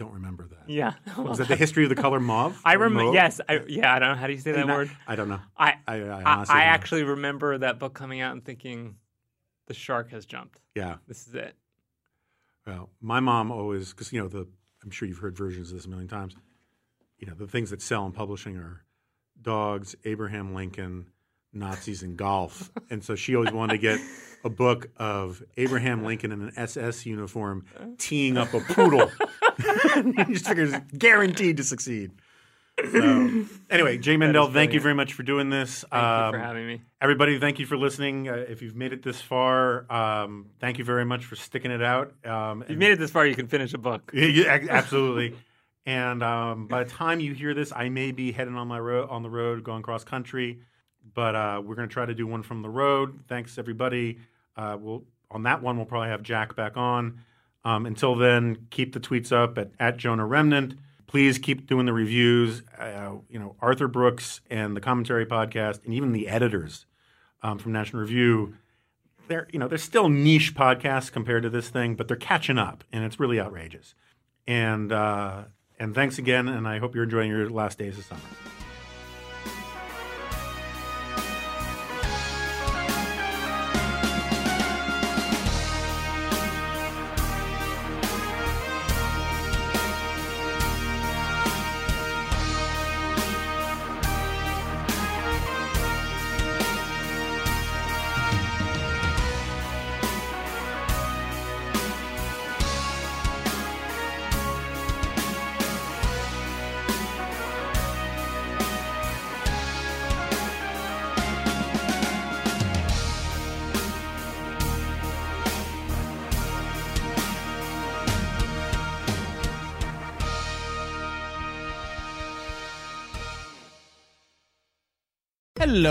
[0.02, 0.68] I don't remember that.
[0.68, 0.94] Yeah.
[1.16, 2.60] Was that the history of the color mauve?
[2.64, 3.12] I remember.
[3.12, 3.40] Yes.
[3.48, 3.94] I, yeah.
[3.94, 4.90] I don't know how do you say that word.
[5.06, 5.40] I don't know.
[5.56, 6.54] I I, I, I, honestly I don't know.
[6.56, 8.96] actually remember that book coming out and thinking,
[9.68, 10.58] the shark has jumped.
[10.74, 10.96] Yeah.
[11.06, 11.54] This is it.
[12.66, 14.46] Well, my mom always, because, you know, the,
[14.82, 16.34] I'm sure you've heard versions of this a million times.
[17.18, 18.84] You know, the things that sell in publishing are
[19.40, 21.06] dogs, Abraham Lincoln,
[21.52, 22.72] Nazis, and golf.
[22.90, 24.00] and so she always wanted to get
[24.44, 27.64] a book of Abraham Lincoln in an SS uniform
[27.98, 29.10] teeing up a poodle.
[30.28, 32.12] Just figures guaranteed to succeed.
[32.90, 35.84] So, anyway, Jay Mandel, thank you very much for doing this.
[35.90, 35.98] Thank you
[36.30, 36.80] for Um, having me.
[37.02, 38.28] Everybody, thank you for listening.
[38.28, 41.82] Uh, if you've made it this far, um, thank you very much for sticking it
[41.82, 42.14] out.
[42.24, 44.10] Um, If you've made it this far, you can finish a book.
[44.14, 45.36] Yeah, yeah, absolutely.
[45.84, 49.10] and um, by the time you hear this, I may be heading on my road
[49.10, 50.60] on the road, going cross country.
[51.14, 53.20] But uh, we're going to try to do one from the road.
[53.28, 54.18] Thanks, everybody.
[54.56, 55.76] Uh, we'll on that one.
[55.76, 57.20] We'll probably have Jack back on.
[57.64, 60.74] Um, until then, keep the tweets up at, at Jonah Remnant.
[61.06, 62.62] Please keep doing the reviews.
[62.78, 66.86] Uh, you know, Arthur Brooks and the Commentary Podcast, and even the editors
[67.43, 68.55] um, from National Review
[69.28, 72.84] they're you know they're still niche podcasts compared to this thing, but they're catching up,
[72.93, 73.94] and it's really outrageous.
[74.47, 75.44] And uh,
[75.78, 78.20] and thanks again, and I hope you're enjoying your last days of summer.